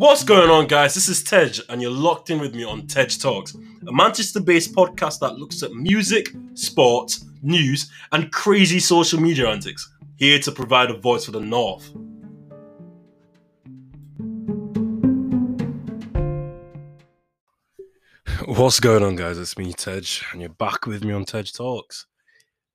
What's 0.00 0.22
going 0.22 0.48
on, 0.48 0.68
guys? 0.68 0.94
This 0.94 1.08
is 1.08 1.24
Tejj, 1.24 1.60
and 1.68 1.82
you're 1.82 1.90
locked 1.90 2.30
in 2.30 2.38
with 2.38 2.54
me 2.54 2.62
on 2.62 2.82
Tejj 2.82 3.20
Talks, 3.20 3.56
a 3.56 3.92
Manchester 3.92 4.38
based 4.38 4.72
podcast 4.72 5.18
that 5.18 5.40
looks 5.40 5.60
at 5.64 5.72
music, 5.72 6.28
sports, 6.54 7.24
news, 7.42 7.90
and 8.12 8.30
crazy 8.30 8.78
social 8.78 9.20
media 9.20 9.50
antics. 9.50 9.92
Here 10.14 10.38
to 10.38 10.52
provide 10.52 10.92
a 10.92 10.96
voice 10.96 11.24
for 11.24 11.32
the 11.32 11.40
North. 11.40 11.90
What's 18.46 18.78
going 18.78 19.02
on, 19.02 19.16
guys? 19.16 19.36
It's 19.36 19.58
me, 19.58 19.72
Tejj, 19.72 20.22
and 20.30 20.40
you're 20.40 20.50
back 20.50 20.86
with 20.86 21.02
me 21.02 21.12
on 21.12 21.24
Tejj 21.24 21.56
Talks. 21.56 22.06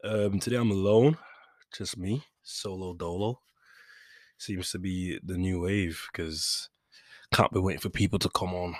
Um, 0.03 0.41
today 0.41 0.57
I'm 0.57 0.71
alone, 0.71 1.17
just 1.73 1.97
me, 1.97 2.25
solo 2.41 2.93
dolo. 2.93 3.39
Seems 4.37 4.71
to 4.71 4.79
be 4.79 5.21
the 5.23 5.37
new 5.37 5.61
wave 5.61 6.05
because 6.11 6.67
can't 7.33 7.51
be 7.51 7.59
waiting 7.59 7.81
for 7.81 7.89
people 7.89 8.19
to 8.19 8.29
come 8.29 8.53
on. 8.53 8.75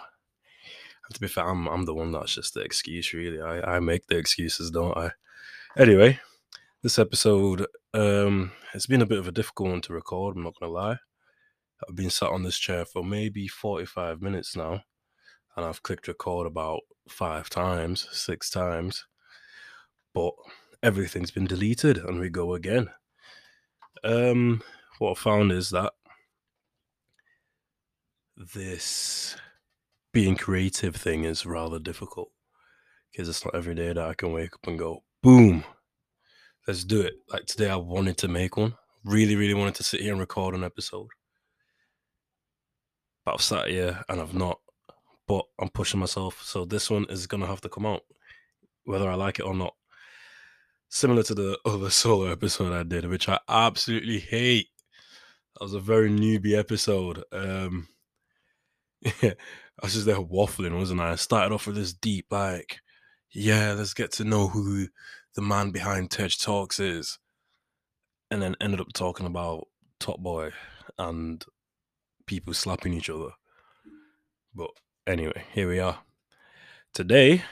And 1.05 1.15
to 1.15 1.19
be 1.19 1.27
fair, 1.27 1.47
I'm, 1.47 1.67
I'm 1.67 1.85
the 1.85 1.93
one 1.93 2.11
that's 2.11 2.35
just 2.35 2.53
the 2.53 2.61
excuse, 2.61 3.13
really. 3.13 3.41
I, 3.41 3.75
I 3.75 3.79
make 3.79 4.07
the 4.07 4.17
excuses, 4.17 4.71
don't 4.71 4.95
I? 4.95 5.11
Anyway, 5.75 6.19
this 6.83 6.99
episode, 6.99 7.65
um, 7.93 8.51
it's 8.73 8.85
been 8.85 9.01
a 9.01 9.07
bit 9.07 9.17
of 9.17 9.27
a 9.27 9.31
difficult 9.31 9.71
one 9.71 9.81
to 9.81 9.93
record, 9.93 10.35
I'm 10.35 10.43
not 10.43 10.53
going 10.59 10.69
to 10.69 10.73
lie. 10.73 10.97
I've 11.89 11.95
been 11.95 12.11
sat 12.11 12.29
on 12.29 12.43
this 12.43 12.57
chair 12.57 12.85
for 12.85 13.03
maybe 13.03 13.47
45 13.47 14.21
minutes 14.21 14.55
now, 14.55 14.83
and 15.57 15.65
I've 15.65 15.83
clicked 15.83 16.07
record 16.07 16.47
about 16.47 16.81
five 17.09 17.49
times, 17.49 18.07
six 18.11 18.49
times, 18.49 19.05
but 20.13 20.33
everything's 20.81 21.31
been 21.31 21.47
deleted, 21.47 21.97
and 21.97 22.19
we 22.19 22.29
go 22.29 22.53
again. 22.53 22.89
Um, 24.03 24.61
what 24.99 25.17
I 25.17 25.21
found 25.21 25.51
is 25.51 25.71
that 25.71 25.93
this 28.37 29.35
being 30.11 30.35
creative 30.35 30.95
thing 30.95 31.23
is 31.23 31.45
rather 31.45 31.79
difficult 31.79 32.31
because 33.11 33.29
it's 33.29 33.45
not 33.45 33.55
every 33.55 33.75
day 33.75 33.87
that 33.87 33.97
I 33.97 34.13
can 34.13 34.31
wake 34.31 34.53
up 34.53 34.67
and 34.67 34.77
go, 34.77 35.03
boom, 35.21 35.63
let's 36.67 36.83
do 36.83 37.01
it. 37.01 37.13
Like 37.29 37.45
today, 37.45 37.69
I 37.69 37.75
wanted 37.75 38.17
to 38.19 38.27
make 38.27 38.57
one. 38.57 38.75
Really, 39.03 39.35
really 39.35 39.53
wanted 39.53 39.75
to 39.75 39.83
sit 39.83 40.01
here 40.01 40.11
and 40.11 40.19
record 40.19 40.55
an 40.55 40.63
episode. 40.63 41.09
But 43.25 43.35
I've 43.35 43.41
sat 43.41 43.67
here 43.67 44.03
and 44.09 44.19
I've 44.19 44.33
not. 44.33 44.59
But 45.27 45.45
I'm 45.59 45.69
pushing 45.69 45.99
myself. 45.99 46.41
So 46.43 46.65
this 46.65 46.89
one 46.89 47.05
is 47.09 47.27
going 47.27 47.41
to 47.41 47.47
have 47.47 47.61
to 47.61 47.69
come 47.69 47.85
out, 47.85 48.01
whether 48.85 49.09
I 49.09 49.15
like 49.15 49.39
it 49.39 49.45
or 49.45 49.53
not. 49.53 49.73
Similar 50.89 51.23
to 51.23 51.35
the 51.35 51.59
other 51.65 51.89
solo 51.91 52.31
episode 52.31 52.73
I 52.73 52.83
did, 52.83 53.05
which 53.05 53.29
I 53.29 53.39
absolutely 53.47 54.19
hate. 54.19 54.67
That 55.53 55.65
was 55.65 55.73
a 55.73 55.79
very 55.79 56.09
newbie 56.09 56.57
episode. 56.57 57.23
Um, 57.31 57.87
yeah, 59.03 59.33
I 59.81 59.85
was 59.85 59.93
just 59.93 60.05
there 60.05 60.15
waffling, 60.15 60.77
wasn't 60.77 61.01
I? 61.01 61.11
I 61.11 61.15
started 61.15 61.53
off 61.53 61.67
with 61.67 61.75
this 61.75 61.93
deep, 61.93 62.27
like, 62.31 62.79
yeah, 63.31 63.73
let's 63.73 63.93
get 63.93 64.11
to 64.13 64.23
know 64.23 64.47
who 64.47 64.87
the 65.35 65.41
man 65.41 65.71
behind 65.71 66.09
Tejj 66.09 66.41
Talks 66.43 66.79
is. 66.79 67.19
And 68.29 68.41
then 68.41 68.55
ended 68.61 68.81
up 68.81 68.93
talking 68.93 69.25
about 69.25 69.67
Top 69.99 70.19
Boy 70.19 70.51
and 70.97 71.43
people 72.25 72.53
slapping 72.53 72.93
each 72.93 73.09
other. 73.09 73.29
But 74.55 74.71
anyway, 75.05 75.43
here 75.51 75.69
we 75.69 75.79
are. 75.79 75.99
Today, 76.93 77.43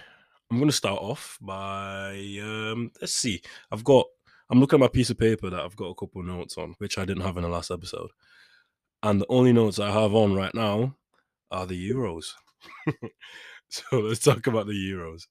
I'm 0.50 0.58
going 0.58 0.70
to 0.70 0.76
start 0.76 1.02
off 1.02 1.38
by, 1.42 2.12
um, 2.42 2.92
let's 3.00 3.14
see, 3.14 3.42
I've 3.72 3.84
got, 3.84 4.08
I'm 4.50 4.60
looking 4.60 4.78
at 4.78 4.82
my 4.82 4.88
piece 4.88 5.10
of 5.10 5.18
paper 5.18 5.50
that 5.50 5.60
I've 5.60 5.76
got 5.76 5.90
a 5.90 5.96
couple 5.96 6.24
notes 6.24 6.58
on, 6.58 6.76
which 6.78 6.98
I 6.98 7.06
didn't 7.06 7.24
have 7.24 7.38
in 7.38 7.44
the 7.44 7.50
last 7.50 7.72
episode. 7.72 8.12
And 9.04 9.22
the 9.22 9.26
only 9.30 9.54
notes 9.54 9.80
I 9.80 9.92
have 9.92 10.14
on 10.14 10.36
right 10.36 10.54
now 10.54 10.96
are 11.52 11.66
the 11.66 11.92
Euros. 11.92 12.34
so 13.70 14.00
let's 14.00 14.22
talk 14.22 14.48
about 14.48 14.68
the 14.68 14.74
Euros. 14.74 15.28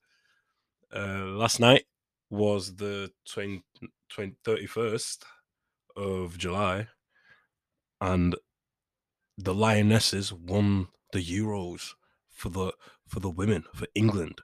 Uh, 0.95 1.25
last 1.37 1.59
night 1.59 1.85
was 2.29 2.75
the 2.75 3.11
20, 3.29 3.63
20, 4.09 4.35
31st 4.45 5.23
of 5.95 6.37
July, 6.37 6.87
and 7.99 8.35
the 9.37 9.53
Lionesses 9.53 10.31
won 10.31 10.87
the 11.11 11.23
Euros 11.23 11.93
for 12.29 12.49
the 12.49 12.73
for 13.07 13.19
the 13.19 13.29
women 13.29 13.65
for 13.73 13.87
England. 13.95 14.39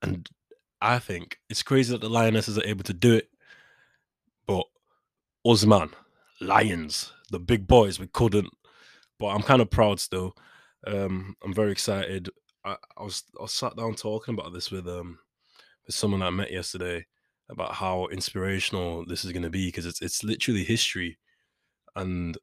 And 0.00 0.28
I 0.80 0.98
think 0.98 1.38
it's 1.48 1.62
crazy 1.62 1.92
that 1.92 2.00
the 2.00 2.10
Lionesses 2.10 2.58
are 2.58 2.66
able 2.66 2.82
to 2.84 2.92
do 2.92 3.14
it, 3.14 3.28
but 4.46 4.64
us 5.44 5.64
man, 5.64 5.90
Lions, 6.40 7.12
the 7.30 7.38
big 7.38 7.68
boys, 7.68 8.00
we 8.00 8.08
couldn't 8.08 8.52
but 9.18 9.28
I'm 9.28 9.42
kind 9.42 9.62
of 9.62 9.70
proud 9.70 10.00
still. 10.00 10.36
Um, 10.86 11.36
I'm 11.44 11.54
very 11.54 11.72
excited. 11.72 12.30
I, 12.64 12.76
I, 12.96 13.02
was 13.02 13.24
I 13.40 13.46
sat 13.46 13.76
down 13.76 13.94
talking 13.94 14.34
about 14.34 14.52
this 14.52 14.70
with 14.70 14.88
um 14.88 15.18
with 15.86 15.94
someone 15.94 16.22
I 16.22 16.30
met 16.30 16.52
yesterday 16.52 17.06
about 17.50 17.74
how 17.74 18.06
inspirational 18.06 19.04
this 19.06 19.24
is 19.24 19.32
going 19.32 19.42
to 19.42 19.50
be 19.50 19.66
because 19.66 19.86
it's 19.86 20.00
it's 20.02 20.24
literally 20.24 20.64
history, 20.64 21.18
and 21.96 22.36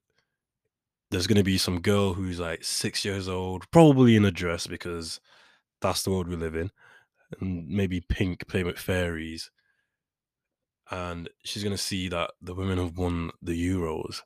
there's 1.11 1.27
going 1.27 1.37
to 1.37 1.43
be 1.43 1.57
some 1.57 1.81
girl 1.81 2.13
who's 2.13 2.39
like 2.39 2.63
six 2.63 3.03
years 3.03 3.27
old, 3.27 3.69
probably 3.71 4.15
in 4.15 4.25
a 4.25 4.31
dress 4.31 4.67
because 4.67 5.19
that's 5.81 6.03
the 6.03 6.11
world 6.11 6.27
we 6.27 6.35
live 6.35 6.55
in, 6.55 6.71
and 7.39 7.67
maybe 7.67 8.01
pink 8.01 8.47
playing 8.47 8.67
with 8.67 8.77
fairies, 8.77 9.51
and 10.91 11.29
she's 11.43 11.63
going 11.63 11.75
to 11.75 11.81
see 11.81 12.09
that 12.09 12.31
the 12.41 12.53
women 12.53 12.77
have 12.77 12.97
won 12.97 13.31
the 13.41 13.53
Euros 13.69 14.21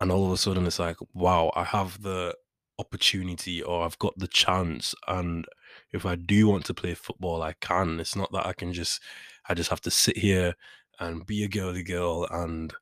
and 0.00 0.10
all 0.10 0.26
of 0.26 0.32
a 0.32 0.36
sudden 0.36 0.66
it's 0.66 0.78
like 0.78 0.96
wow 1.14 1.50
i 1.54 1.64
have 1.64 2.02
the 2.02 2.34
opportunity 2.78 3.62
or 3.62 3.84
i've 3.84 3.98
got 3.98 4.12
the 4.18 4.28
chance 4.28 4.94
and 5.08 5.46
if 5.92 6.04
i 6.04 6.14
do 6.14 6.46
want 6.46 6.64
to 6.64 6.74
play 6.74 6.94
football 6.94 7.42
i 7.42 7.54
can. 7.60 7.98
It's 8.00 8.16
not 8.16 8.30
that 8.32 8.46
i 8.46 8.52
can 8.52 8.72
just 8.72 9.00
i 9.48 9.54
just 9.54 9.70
have 9.70 9.80
to 9.82 9.90
sit 9.90 10.16
here 10.16 10.54
and 11.00 11.26
be 11.26 11.44
a 11.44 11.48
girly 11.48 11.82
girl 11.82 12.26
and 12.30 12.72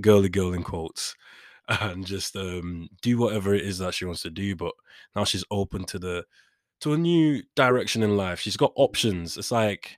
girly 0.00 0.28
girl 0.28 0.52
in 0.52 0.62
quotes 0.62 1.14
and 1.68 2.04
just 2.06 2.36
um 2.36 2.88
do 3.00 3.16
whatever 3.16 3.54
it 3.54 3.64
is 3.64 3.78
that 3.78 3.94
she 3.94 4.04
wants 4.04 4.22
to 4.22 4.30
do 4.30 4.54
but 4.54 4.74
now 5.16 5.24
she's 5.24 5.44
open 5.50 5.84
to 5.84 5.98
the 5.98 6.24
to 6.80 6.92
a 6.92 6.98
new 6.98 7.42
direction 7.56 8.02
in 8.02 8.16
life. 8.16 8.40
She's 8.40 8.58
got 8.58 8.72
options. 8.76 9.38
It's 9.38 9.50
like 9.50 9.96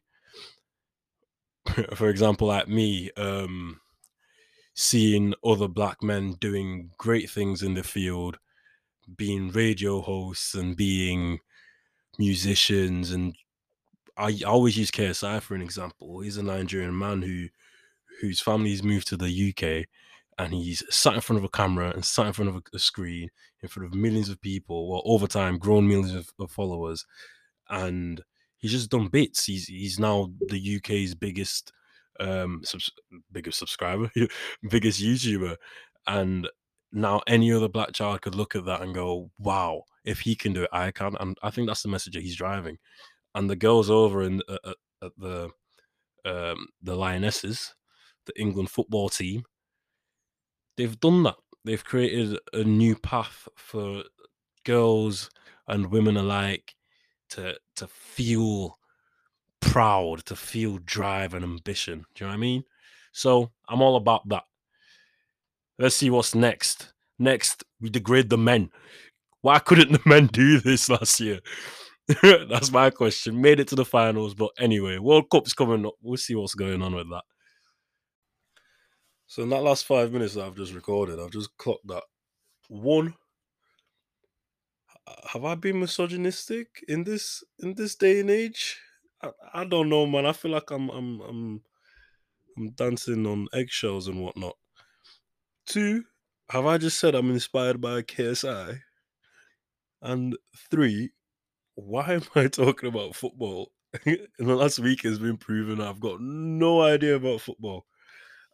for 1.95 2.09
example 2.09 2.47
like 2.47 2.69
me 2.69 3.11
um 3.17 3.81
seeing 4.77 5.33
other 5.43 5.67
black 5.67 6.03
men 6.03 6.35
doing 6.39 6.91
great 6.99 7.31
things 7.31 7.63
in 7.63 7.75
the 7.75 7.83
field, 7.83 8.39
being 9.17 9.51
radio 9.51 10.03
hosts 10.03 10.55
and 10.55 10.77
being 10.77 11.39
musicians. 12.19 13.11
And 13.11 13.35
I, 14.19 14.39
always 14.47 14.77
use 14.77 14.91
KSI 14.91 15.41
for 15.41 15.55
an 15.55 15.63
example. 15.63 16.21
He's 16.21 16.37
a 16.37 16.43
Nigerian 16.43 16.97
man 16.97 17.23
who 17.23 17.49
whose 18.21 18.41
family's 18.41 18.83
moved 18.83 19.09
to 19.09 19.17
the 19.17 19.51
UK 19.51 19.87
and 20.39 20.53
he's 20.53 20.83
sat 20.95 21.15
in 21.15 21.21
front 21.21 21.39
of 21.39 21.45
a 21.45 21.49
camera 21.49 21.91
and 21.91 22.05
sat 22.05 22.27
in 22.27 22.33
front 22.33 22.49
of 22.49 22.63
a, 22.73 22.79
screen 22.79 23.31
in 23.63 23.69
front 23.69 23.87
of 23.87 23.95
millions 23.95 24.29
of 24.29 24.41
people, 24.41 24.91
well, 24.91 25.03
over 25.05 25.27
time, 25.27 25.59
grown 25.59 25.89
millions 25.89 26.15
of, 26.15 26.31
of 26.39 26.51
followers. 26.51 27.07
And 27.69 28.23
he's 28.59 28.73
just 28.73 28.91
done 28.91 29.09
bits. 29.09 29.45
He's 29.45 29.67
he's 29.67 29.99
now 29.99 30.31
the 30.49 30.77
UK's 30.77 31.15
biggest 31.15 31.73
um 32.21 32.61
subs- 32.65 32.91
biggest 33.33 33.59
subscriber, 33.59 34.11
biggest 34.71 35.03
YouTuber, 35.03 35.57
and 36.07 36.49
now 36.93 37.21
any 37.27 37.53
other 37.53 37.69
black 37.69 37.93
child 37.93 38.23
could 38.23 38.35
look 38.35 38.55
at 38.57 38.65
that 38.67 38.83
and 38.83 38.95
go, 38.95 39.31
"Wow, 39.39 39.83
if 40.05 40.21
he 40.21 40.35
can 40.35 40.53
do 40.53 40.65
it, 40.65 40.71
I 40.73 40.91
can." 40.91 41.17
And 41.21 41.37
I 41.43 41.51
think 41.51 41.69
that's 41.69 41.83
the 41.83 41.89
message 41.89 42.15
that 42.15 42.23
he's 42.23 42.37
driving. 42.37 42.79
And 43.35 43.51
the 43.51 43.57
girls 43.57 43.91
over 43.91 44.23
in 44.23 44.43
uh, 44.49 44.73
at 45.03 45.13
the 45.19 45.51
um, 46.25 46.69
the 46.83 46.97
Lionesses, 46.97 47.75
the 48.27 48.39
England 48.41 48.71
football 48.71 49.09
team, 49.09 49.45
they've 50.77 50.99
done 51.01 51.23
that. 51.25 51.37
They've 51.65 51.85
created 51.85 52.39
a 52.53 52.65
new 52.65 52.97
path 52.97 53.49
for 53.57 54.05
girls 54.65 55.31
and 55.69 55.91
women 55.91 56.17
alike 56.17 56.75
to 57.31 57.57
to 57.77 57.87
feel 57.89 58.79
proud, 59.61 60.25
to 60.27 60.37
feel 60.37 60.79
drive 60.85 61.35
and 61.35 61.45
ambition. 61.45 62.05
Do 62.15 62.25
you 62.25 62.27
know 62.27 62.31
what 62.31 62.39
I 62.39 62.41
mean? 62.41 62.65
So 63.13 63.51
I'm 63.69 63.83
all 63.83 63.97
about 63.97 64.29
that. 64.29 64.45
Let's 65.79 65.97
see 65.97 66.11
what's 66.11 66.35
next. 66.35 66.93
Next, 67.19 67.65
we 67.81 67.91
degrade 67.91 68.31
the 68.31 68.39
men. 68.39 68.71
Why 69.43 69.59
couldn't 69.59 69.93
the 69.93 70.03
men 70.05 70.27
do 70.27 70.61
this 70.61 70.89
last 70.89 71.21
year? 71.21 71.41
That's 72.23 72.71
my 72.71 72.91
question. 72.91 73.41
Made 73.41 73.61
it 73.61 73.69
to 73.69 73.75
the 73.75 73.85
finals, 73.85 74.35
but 74.35 74.51
anyway, 74.59 74.99
World 74.99 75.31
Cup's 75.31 75.53
coming 75.53 75.87
up. 75.87 75.95
We'll 76.03 76.17
see 76.17 76.35
what's 76.35 76.55
going 76.55 76.83
on 76.83 76.95
with 76.95 77.09
that. 77.11 77.25
So 79.27 79.43
in 79.43 79.49
that 79.51 79.63
last 79.63 79.87
five 79.87 80.13
minutes 80.13 80.35
that 80.35 80.45
I've 80.45 80.57
just 80.57 80.73
recorded, 80.73 81.19
I've 81.19 81.33
just 81.33 81.57
clocked 81.57 81.87
that 81.89 82.05
one. 82.69 83.15
Have 85.33 85.45
I 85.45 85.55
been 85.55 85.81
misogynistic 85.81 86.85
in 86.89 87.05
this 87.05 87.43
in 87.61 87.75
this 87.75 87.95
day 87.95 88.21
and 88.21 88.31
age? 88.31 88.79
I, 89.23 89.31
I 89.55 89.65
don't 89.65 89.89
know, 89.89 90.07
man. 90.07 90.27
I 90.27 90.33
feel 90.33 90.51
like 90.51 90.71
I'm 90.71 90.89
I'm 90.91 91.21
I'm 91.21 91.63
I'm 92.57 92.71
dancing 92.73 93.27
on 93.27 93.49
eggshells 93.53 94.09
and 94.09 94.23
whatnot. 94.23 94.57
Two, 95.67 96.05
have 96.51 96.67
I 96.67 96.79
just 96.79 96.99
said 96.99 97.15
I'm 97.15 97.31
inspired 97.31 97.81
by 97.81 98.03
KSI? 98.03 98.81
And 100.03 100.37
three, 100.71 101.11
why 101.75 102.15
am 102.15 102.23
I 102.35 102.47
talking 102.49 102.89
about 102.89 103.17
football? 103.17 103.73
In 104.05 104.27
the 104.39 104.55
last 104.55 104.79
week 104.79 105.03
has 105.03 105.19
been 105.19 105.37
proven 105.39 105.81
I've 105.81 106.01
got 106.01 106.21
no 106.21 106.83
idea 106.83 107.17
about 107.17 107.41
football. 107.41 107.87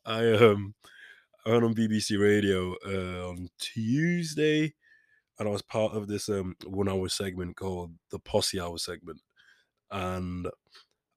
I 0.05 0.33
um 0.33 0.75
I 1.45 1.51
went 1.51 1.65
on 1.65 1.75
BBC 1.75 2.21
Radio 2.21 2.77
uh, 2.87 3.29
on 3.29 3.49
Tuesday, 3.59 4.75
and 5.39 5.49
I 5.49 5.51
was 5.51 5.63
part 5.63 5.95
of 5.95 6.07
this 6.09 6.29
um 6.29 6.55
one 6.65 6.89
hour 6.89 7.09
segment 7.09 7.57
called 7.57 7.93
the 8.11 8.19
Posse 8.19 8.61
Hour 8.61 8.79
segment, 8.79 9.21
and 9.93 10.49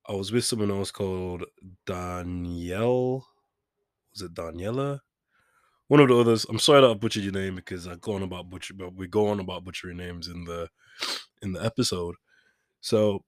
I 0.08 0.14
was 0.14 0.32
with 0.32 0.46
someone 0.46 0.70
else 0.70 0.92
called 0.92 1.46
Danielle. 1.86 3.26
Was 4.14 4.22
it 4.22 4.34
Daniela? 4.34 5.00
One 5.88 6.00
of 6.00 6.10
the 6.10 6.18
others. 6.18 6.46
I'm 6.50 6.60
sorry 6.60 6.82
that 6.82 6.90
I 6.90 6.94
butchered 6.94 7.24
your 7.24 7.34
name 7.34 7.56
because 7.56 7.88
I 7.88 7.96
go 7.96 8.14
on 8.14 8.24
about 8.24 8.50
butcher, 8.50 8.74
but 8.74 8.94
we 8.96 9.08
go 9.08 9.28
on 9.28 9.40
about 9.40 9.64
butchering 9.64 9.98
names 9.98 10.28
in 10.28 10.44
the 10.46 10.70
in 11.42 11.54
the 11.54 11.64
episode. 11.64 12.16
So 12.82 13.24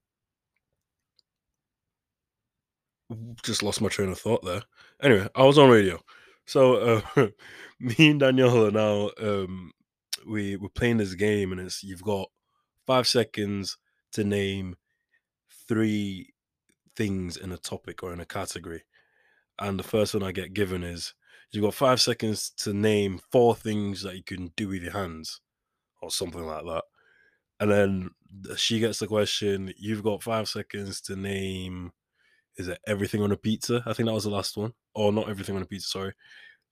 just 3.42 3.62
lost 3.62 3.80
my 3.80 3.88
train 3.88 4.10
of 4.10 4.18
thought 4.18 4.44
there. 4.44 4.62
Anyway, 5.02 5.28
I 5.34 5.44
was 5.44 5.58
on 5.58 5.70
radio. 5.70 5.98
So 6.46 7.02
uh, 7.16 7.28
me 7.80 8.10
and 8.10 8.20
Daniela 8.20 8.72
now 8.72 9.10
um, 9.20 9.72
we 10.26 10.56
we're 10.56 10.68
playing 10.68 10.98
this 10.98 11.14
game, 11.14 11.52
and 11.52 11.60
it's 11.60 11.82
you've 11.82 12.02
got 12.02 12.28
five 12.86 13.06
seconds 13.06 13.78
to 14.12 14.24
name 14.24 14.76
three 15.68 16.32
things 16.96 17.36
in 17.36 17.52
a 17.52 17.58
topic 17.58 18.02
or 18.02 18.12
in 18.12 18.20
a 18.20 18.26
category. 18.26 18.82
And 19.60 19.78
the 19.78 19.84
first 19.84 20.14
one 20.14 20.22
I 20.22 20.32
get 20.32 20.54
given 20.54 20.82
is 20.82 21.14
you've 21.50 21.64
got 21.64 21.74
five 21.74 22.00
seconds 22.00 22.50
to 22.58 22.72
name 22.72 23.20
four 23.30 23.54
things 23.54 24.02
that 24.02 24.16
you 24.16 24.22
can 24.24 24.52
do 24.56 24.68
with 24.68 24.82
your 24.82 24.92
hands, 24.92 25.40
or 26.00 26.10
something 26.10 26.44
like 26.44 26.64
that. 26.64 26.84
And 27.60 27.70
then 27.70 28.10
she 28.56 28.78
gets 28.78 28.98
the 28.98 29.06
question. 29.06 29.72
You've 29.76 30.04
got 30.04 30.22
five 30.22 30.48
seconds 30.48 31.00
to 31.02 31.16
name. 31.16 31.92
Is 32.56 32.68
it 32.68 32.78
everything 32.86 33.22
on 33.22 33.32
a 33.32 33.36
pizza? 33.36 33.82
I 33.86 33.92
think 33.92 34.06
that 34.06 34.14
was 34.14 34.24
the 34.24 34.30
last 34.30 34.56
one. 34.56 34.72
Or 34.94 35.12
not 35.12 35.28
everything 35.28 35.56
on 35.56 35.62
a 35.62 35.66
pizza. 35.66 35.88
Sorry, 35.88 36.12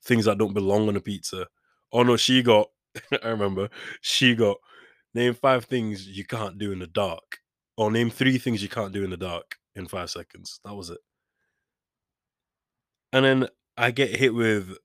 things 0.05 0.25
that 0.25 0.39
don't 0.39 0.55
belong 0.55 0.89
on 0.89 0.97
a 0.97 1.01
pizza. 1.01 1.47
Oh 1.93 2.03
no, 2.03 2.17
she 2.17 2.43
got. 2.43 2.69
I 3.23 3.29
remember 3.29 3.69
she 4.01 4.35
got. 4.35 4.57
Name 5.15 5.33
five 5.33 5.65
things 5.65 6.07
you 6.07 6.27
can't 6.27 6.59
do 6.59 6.73
in 6.73 6.79
the 6.79 6.87
dark, 6.87 7.39
or 7.77 7.91
name 7.91 8.11
three 8.11 8.39
things 8.39 8.63
you 8.63 8.69
can't 8.69 8.93
do 8.93 9.05
in 9.05 9.11
the 9.11 9.17
dark 9.17 9.57
in 9.75 9.87
five 9.87 10.11
seconds. 10.11 10.61
That 10.65 10.75
was 10.75 10.91
it. 10.91 10.99
And 13.13 13.25
then 13.25 13.49
I 13.77 13.91
get 13.91 14.17
hit 14.17 14.35
with 14.35 14.77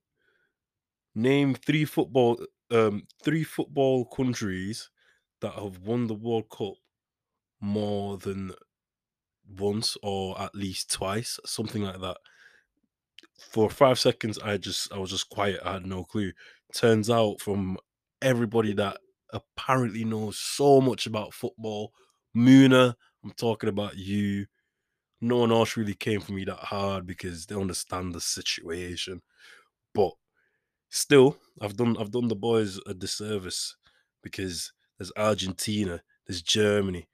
name 1.16 1.54
three 1.56 1.86
football 1.86 2.46
um 2.70 3.06
three 3.24 3.44
football 3.44 4.06
countries 4.06 4.90
that 5.42 5.54
have 5.54 5.80
won 5.80 6.08
the 6.08 6.14
World 6.16 6.50
Cup 6.50 6.76
more 7.62 8.18
than 8.18 8.54
once 9.48 9.98
or 10.04 10.40
at 10.42 10.56
least 10.56 10.92
twice, 10.92 11.40
something 11.46 11.84
like 11.84 12.02
that. 12.02 12.18
For 13.40 13.70
five 13.70 14.00
seconds, 14.00 14.38
I 14.40 14.58
just 14.58 14.92
I 14.94 14.98
was 14.98 15.10
just 15.10 15.30
quiet. 15.30 15.60
I 15.66 15.74
had 15.74 15.86
no 15.86 16.04
clue. 16.04 16.32
Turns 16.74 17.10
out 17.10 17.42
from 17.42 17.78
everybody 18.22 18.74
that 18.74 19.00
apparently 19.34 20.06
knows 20.06 20.38
so 20.38 20.80
much 20.80 21.06
about 21.08 21.34
football, 21.34 21.94
Muna, 22.36 22.96
I'm 23.24 23.32
talking 23.32 23.70
about 23.70 23.98
you. 23.98 24.48
No 25.22 25.38
one 25.38 25.52
else 25.52 25.78
really 25.78 25.96
came 25.96 26.22
for 26.22 26.34
me 26.34 26.46
that 26.46 26.58
hard 26.60 27.08
because 27.08 27.46
they 27.46 27.56
understand 27.56 28.14
the 28.14 28.22
situation. 28.22 29.22
But 29.96 30.14
still, 30.90 31.38
I've 31.62 31.78
done 31.78 31.98
I've 32.00 32.12
done 32.12 32.30
the 32.30 32.36
boys 32.36 32.80
a 32.88 32.94
disservice 32.96 33.78
because 34.24 34.74
there's 35.00 35.14
Argentina, 35.18 36.04
there's 36.28 36.42
Germany, 36.44 37.08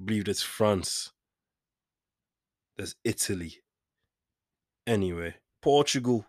I 0.00 0.04
believe 0.04 0.26
there's 0.26 0.42
France, 0.42 1.12
there's 2.76 2.96
Italy. 3.04 3.62
Anyway, 4.86 5.34
Portugal. 5.62 6.26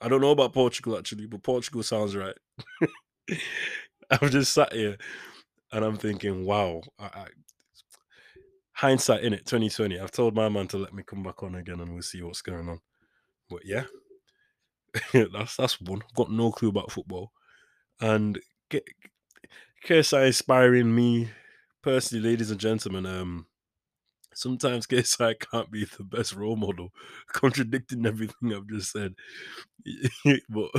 I 0.00 0.08
don't 0.08 0.20
know 0.20 0.30
about 0.30 0.52
Portugal 0.52 0.98
actually, 0.98 1.26
but 1.26 1.42
Portugal 1.42 1.82
sounds 1.82 2.14
right. 2.14 2.36
I've 4.10 4.30
just 4.30 4.52
sat 4.52 4.72
here 4.72 4.96
and 5.72 5.84
I'm 5.84 5.96
thinking, 5.96 6.44
wow, 6.46 6.82
I, 6.98 7.04
I, 7.06 7.26
hindsight 8.76 9.24
in 9.24 9.32
it, 9.32 9.46
2020. 9.46 9.98
I've 9.98 10.12
told 10.12 10.34
my 10.34 10.48
man 10.48 10.68
to 10.68 10.78
let 10.78 10.94
me 10.94 11.02
come 11.02 11.22
back 11.22 11.42
on 11.42 11.54
again 11.56 11.80
and 11.80 11.92
we'll 11.92 12.02
see 12.02 12.22
what's 12.22 12.42
going 12.42 12.68
on. 12.68 12.80
But 13.50 13.64
yeah, 13.64 13.84
that's 15.32 15.56
that's 15.56 15.80
one. 15.80 16.02
I've 16.08 16.14
got 16.16 16.30
no 16.30 16.52
clue 16.52 16.68
about 16.68 16.92
football. 16.92 17.32
And 18.00 18.38
get, 18.70 18.84
KSI 19.84 20.26
inspiring 20.26 20.94
me 20.94 21.30
personally, 21.82 22.28
ladies 22.28 22.50
and 22.50 22.60
gentlemen. 22.60 23.06
Um, 23.06 23.46
sometimes 24.34 24.86
KSI 24.88 25.40
can't 25.40 25.70
be 25.70 25.84
the 25.84 26.04
best 26.04 26.34
role 26.34 26.56
model, 26.56 26.90
contradicting 27.28 28.06
everything 28.06 28.52
I've 28.52 28.68
just 28.68 28.92
said. 28.92 29.14
but 30.48 30.70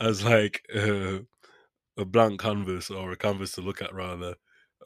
as 0.00 0.24
like 0.24 0.62
uh, 0.74 1.18
a 1.96 2.04
blank 2.04 2.40
canvas 2.40 2.90
or 2.90 3.12
a 3.12 3.16
canvas 3.16 3.52
to 3.52 3.60
look 3.60 3.82
at 3.82 3.94
rather, 3.94 4.34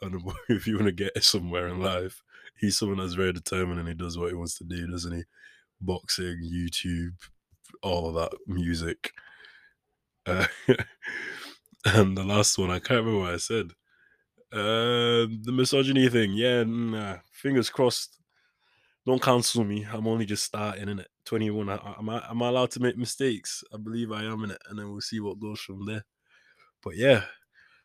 and 0.02 0.22
if 0.48 0.66
you 0.66 0.76
want 0.76 0.86
to 0.86 0.92
get 0.92 1.22
somewhere 1.22 1.68
in 1.68 1.80
life, 1.80 2.22
he's 2.58 2.78
someone 2.78 2.98
that's 2.98 3.14
very 3.14 3.32
determined 3.32 3.80
and 3.80 3.88
he 3.88 3.94
does 3.94 4.18
what 4.18 4.28
he 4.28 4.34
wants 4.34 4.58
to 4.58 4.64
do, 4.64 4.86
doesn't 4.86 5.16
he? 5.16 5.22
Boxing, 5.80 6.42
YouTube, 6.42 7.14
all 7.82 8.08
of 8.08 8.14
that, 8.14 8.36
music. 8.46 9.12
Uh, 10.26 10.46
and 11.84 12.16
the 12.16 12.24
last 12.24 12.58
one, 12.58 12.70
I 12.70 12.78
can't 12.78 13.04
remember 13.04 13.20
what 13.20 13.34
I 13.34 13.38
said. 13.38 13.70
Uh, 14.52 15.28
the 15.42 15.52
misogyny 15.52 16.08
thing, 16.08 16.32
yeah, 16.32 16.64
nah, 16.64 17.16
fingers 17.32 17.70
crossed. 17.70 18.18
Don't 19.06 19.22
cancel 19.22 19.64
me. 19.64 19.86
I'm 19.90 20.06
only 20.06 20.26
just 20.26 20.44
starting 20.44 20.88
in 20.88 20.98
it. 20.98 21.08
21. 21.24 21.68
I, 21.68 21.94
am, 21.98 22.08
I, 22.10 22.30
am 22.30 22.42
I 22.42 22.48
allowed 22.48 22.70
to 22.72 22.80
make 22.80 22.96
mistakes? 22.96 23.62
I 23.72 23.78
believe 23.78 24.12
I 24.12 24.24
am 24.24 24.44
in 24.44 24.50
it, 24.50 24.60
and 24.68 24.78
then 24.78 24.90
we'll 24.90 25.00
see 25.00 25.20
what 25.20 25.40
goes 25.40 25.60
from 25.60 25.86
there. 25.86 26.04
But 26.82 26.96
yeah, 26.96 27.24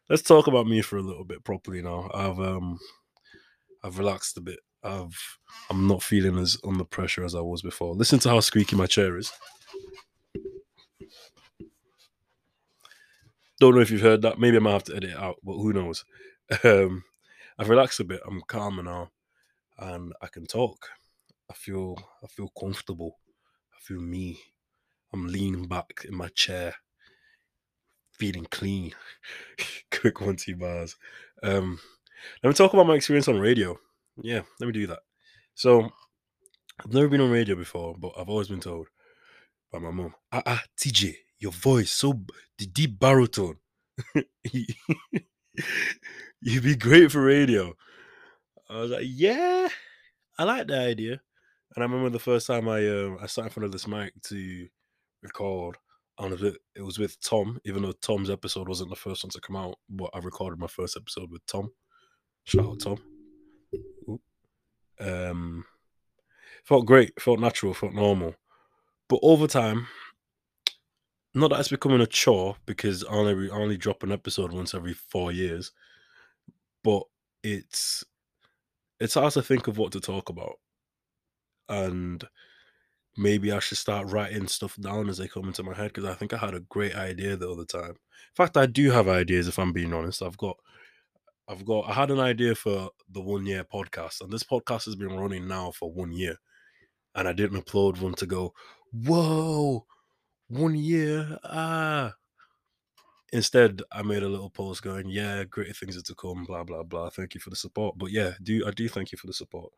let's 0.10 0.22
talk 0.22 0.48
about 0.48 0.68
me 0.68 0.82
for 0.82 0.98
a 0.98 1.02
little 1.02 1.24
bit 1.24 1.44
properly 1.44 1.82
now. 1.82 2.10
I've 2.14 2.40
um, 2.40 2.80
I've 3.84 3.98
relaxed 3.98 4.38
a 4.38 4.42
bit. 4.42 4.60
I've 4.84 5.18
I'm 5.70 5.88
not 5.88 6.04
feeling 6.04 6.38
as 6.38 6.58
under 6.66 6.84
pressure 6.84 7.24
as 7.24 7.36
I 7.36 7.42
was 7.42 7.62
before. 7.62 7.96
Listen 7.96 8.20
to 8.20 8.30
how 8.30 8.40
squeaky 8.40 8.76
my 8.76 8.86
chair 8.86 9.18
is. 9.18 9.32
Don't 13.60 13.76
know 13.76 13.82
if 13.82 13.92
you've 13.92 14.02
heard 14.02 14.22
that. 14.24 14.40
Maybe 14.40 14.58
I 14.58 14.60
might 14.60 14.74
have 14.74 14.84
to 14.86 14.96
edit 14.96 15.12
it 15.12 15.18
out, 15.18 15.38
but 15.44 15.54
who 15.58 15.74
knows? 15.74 16.06
Um, 16.64 17.04
I've 17.58 17.70
relaxed 17.70 18.00
a 18.00 18.04
bit. 18.04 18.20
I'm 18.28 18.42
calmer 18.48 18.84
now, 18.84 19.12
and 19.80 20.14
I 20.22 20.28
can 20.28 20.46
talk. 20.46 20.90
I 21.50 21.54
feel 21.54 21.98
I 22.24 22.28
feel 22.28 22.50
comfortable. 22.50 23.18
I 23.74 23.80
feel 23.80 24.02
me. 24.02 24.40
I'm 25.14 25.28
leaning 25.28 25.68
back 25.68 26.06
in 26.08 26.16
my 26.16 26.28
chair, 26.30 26.76
feeling 28.14 28.48
clean. 28.52 28.94
Quick 29.92 30.22
one, 30.22 30.36
two 30.36 30.56
bars. 30.56 30.96
Um, 31.42 31.80
let 32.42 32.50
me 32.50 32.54
talk 32.54 32.74
about 32.74 32.88
my 32.88 32.96
experience 32.96 33.28
on 33.28 33.40
radio. 33.40 33.78
Yeah, 34.22 34.42
let 34.60 34.68
me 34.68 34.74
do 34.74 34.88
that. 34.88 35.00
So, 35.56 35.90
I've 36.84 36.94
never 36.94 37.08
been 37.08 37.22
on 37.22 37.32
radio 37.32 37.56
before, 37.56 37.96
but 37.98 38.14
I've 38.18 38.30
always 38.30 38.48
been 38.48 38.60
told 38.60 38.88
by 39.72 39.80
my 39.80 39.92
mom, 39.92 40.14
ah, 40.32 40.44
ah, 40.46 40.64
TJ, 40.78 41.16
your 41.40 41.52
voice, 41.52 41.92
so 41.92 42.22
the 42.58 42.66
deep 42.66 43.00
baritone. 43.00 43.58
You'd 46.42 46.64
be 46.64 46.76
great 46.76 47.12
for 47.12 47.24
radio. 47.24 47.74
I 48.70 48.80
was 48.80 48.92
like, 48.92 49.06
yeah, 49.06 49.68
I 50.38 50.44
like 50.44 50.68
the 50.68 50.80
idea. 50.80 51.22
And 51.76 51.84
I 51.84 51.88
remember 51.88 52.10
the 52.10 52.20
first 52.20 52.48
time 52.48 52.68
I 52.70 52.86
uh, 52.88 53.16
I 53.22 53.26
sat 53.28 53.46
in 53.46 53.52
front 53.52 53.66
of 53.66 53.72
this 53.72 53.88
mic 53.88 54.14
to 54.24 54.68
record, 55.22 55.78
and 56.20 56.56
it, 56.76 56.82
was 56.82 57.00
with 57.00 57.20
Tom, 57.22 57.60
even 57.66 57.82
though 57.82 57.94
Tom's 57.94 58.30
episode 58.30 58.70
wasn't 58.70 58.90
the 58.90 58.96
first 58.96 59.24
one 59.24 59.32
to 59.32 59.42
come 59.42 59.56
out, 59.56 59.76
but 59.90 60.10
I 60.14 60.20
recorded 60.20 60.60
my 60.60 60.68
first 60.68 60.96
episode 60.96 61.32
with 61.32 61.46
Tom. 61.46 61.72
Shout 62.44 62.66
out 62.66 62.80
Tom. 62.80 63.00
Um, 65.00 65.66
felt 66.64 66.86
great, 66.86 67.20
felt 67.20 67.40
natural, 67.40 67.74
felt 67.74 67.94
normal. 67.94 68.36
But 69.10 69.20
over 69.24 69.48
time, 69.48 69.88
not 71.34 71.50
that 71.50 71.60
it's 71.62 71.70
becoming 71.70 72.02
a 72.02 72.08
chore 72.08 72.58
because 72.66 73.04
I 73.04 73.14
only 73.14 73.50
I 73.50 73.56
only 73.56 73.78
drop 73.78 74.04
an 74.04 74.12
episode 74.12 74.54
once 74.54 74.74
every 74.74 74.94
four 74.94 75.32
years, 75.32 75.72
but 76.84 77.04
it's 77.44 78.04
it's 79.00 79.16
hard 79.16 79.34
to 79.34 79.42
think 79.42 79.68
of 79.68 79.78
what 79.78 79.92
to 79.94 80.00
talk 80.00 80.30
about, 80.30 80.60
and 81.68 82.24
maybe 83.18 83.52
I 83.52 83.60
should 83.60 83.78
start 83.78 84.12
writing 84.12 84.48
stuff 84.48 84.76
down 84.78 85.10
as 85.10 85.18
they 85.18 85.28
come 85.28 85.46
into 85.46 85.64
my 85.64 85.74
head 85.74 85.94
because 85.94 86.06
I 86.06 86.14
think 86.14 86.34
I 86.34 86.38
had 86.38 86.56
a 86.56 86.62
great 86.62 86.96
idea 86.96 87.36
the 87.36 87.52
other 87.52 87.66
time. 87.66 87.92
In 87.92 88.36
fact, 88.36 88.58
I 88.58 88.66
do 88.66 88.92
have 88.92 89.08
ideas. 89.08 89.48
If 89.48 89.60
I'm 89.60 89.74
being 89.74 89.94
honest, 89.94 90.22
I've 90.22 90.38
got 90.38 90.58
I've 91.48 91.66
got 91.66 91.90
I 91.90 91.94
had 91.94 92.12
an 92.12 92.20
idea 92.20 92.56
for 92.56 92.90
the 93.10 93.22
one 93.22 93.46
year 93.46 93.64
podcast, 93.64 94.22
and 94.22 94.32
this 94.32 94.44
podcast 94.44 94.86
has 94.86 94.96
been 94.96 95.16
running 95.16 95.48
now 95.48 95.72
for 95.72 95.92
one 95.92 96.12
year, 96.12 96.38
and 97.16 97.28
I 97.28 97.34
didn't 97.34 97.64
upload 97.64 98.02
one 98.02 98.16
to 98.16 98.26
go. 98.26 98.54
Whoa, 98.92 99.86
one 100.48 100.76
year. 100.76 101.38
Ah. 101.44 102.14
Instead, 103.32 103.82
I 103.92 104.04
made 104.04 104.22
a 104.22 104.30
little 104.30 104.52
post 104.52 104.84
going, 104.84 105.10
"Yeah, 105.10 105.44
great 105.44 105.76
things 105.76 105.98
are 105.98 106.04
to 106.04 106.16
come." 106.16 106.46
Blah 106.46 106.64
blah 106.64 106.84
blah. 106.84 107.10
Thank 107.10 107.34
you 107.34 107.42
for 107.42 107.50
the 107.50 107.56
support. 107.56 107.98
But 107.98 108.12
yeah, 108.12 108.34
do 108.42 108.66
I 108.68 108.72
do 108.72 108.88
thank 108.88 109.12
you 109.12 109.18
for 109.18 109.28
the 109.28 109.34
support 109.34 109.72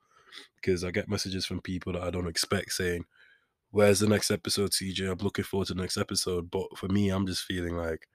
because 0.56 0.84
I 0.84 0.92
get 0.92 1.10
messages 1.10 1.46
from 1.46 1.62
people 1.62 1.94
that 1.94 2.04
I 2.04 2.10
don't 2.10 2.28
expect 2.28 2.74
saying, 2.74 3.06
"Where's 3.76 4.00
the 4.00 4.08
next 4.08 4.32
episode, 4.32 4.72
CJ? 4.72 5.12
I'm 5.12 5.18
looking 5.18 5.44
forward 5.44 5.68
to 5.68 5.74
the 5.74 5.82
next 5.82 5.98
episode." 5.98 6.50
But 6.50 6.78
for 6.78 6.88
me, 6.88 7.10
I'm 7.10 7.28
just 7.28 7.44
feeling 7.44 7.76
like 7.76 8.08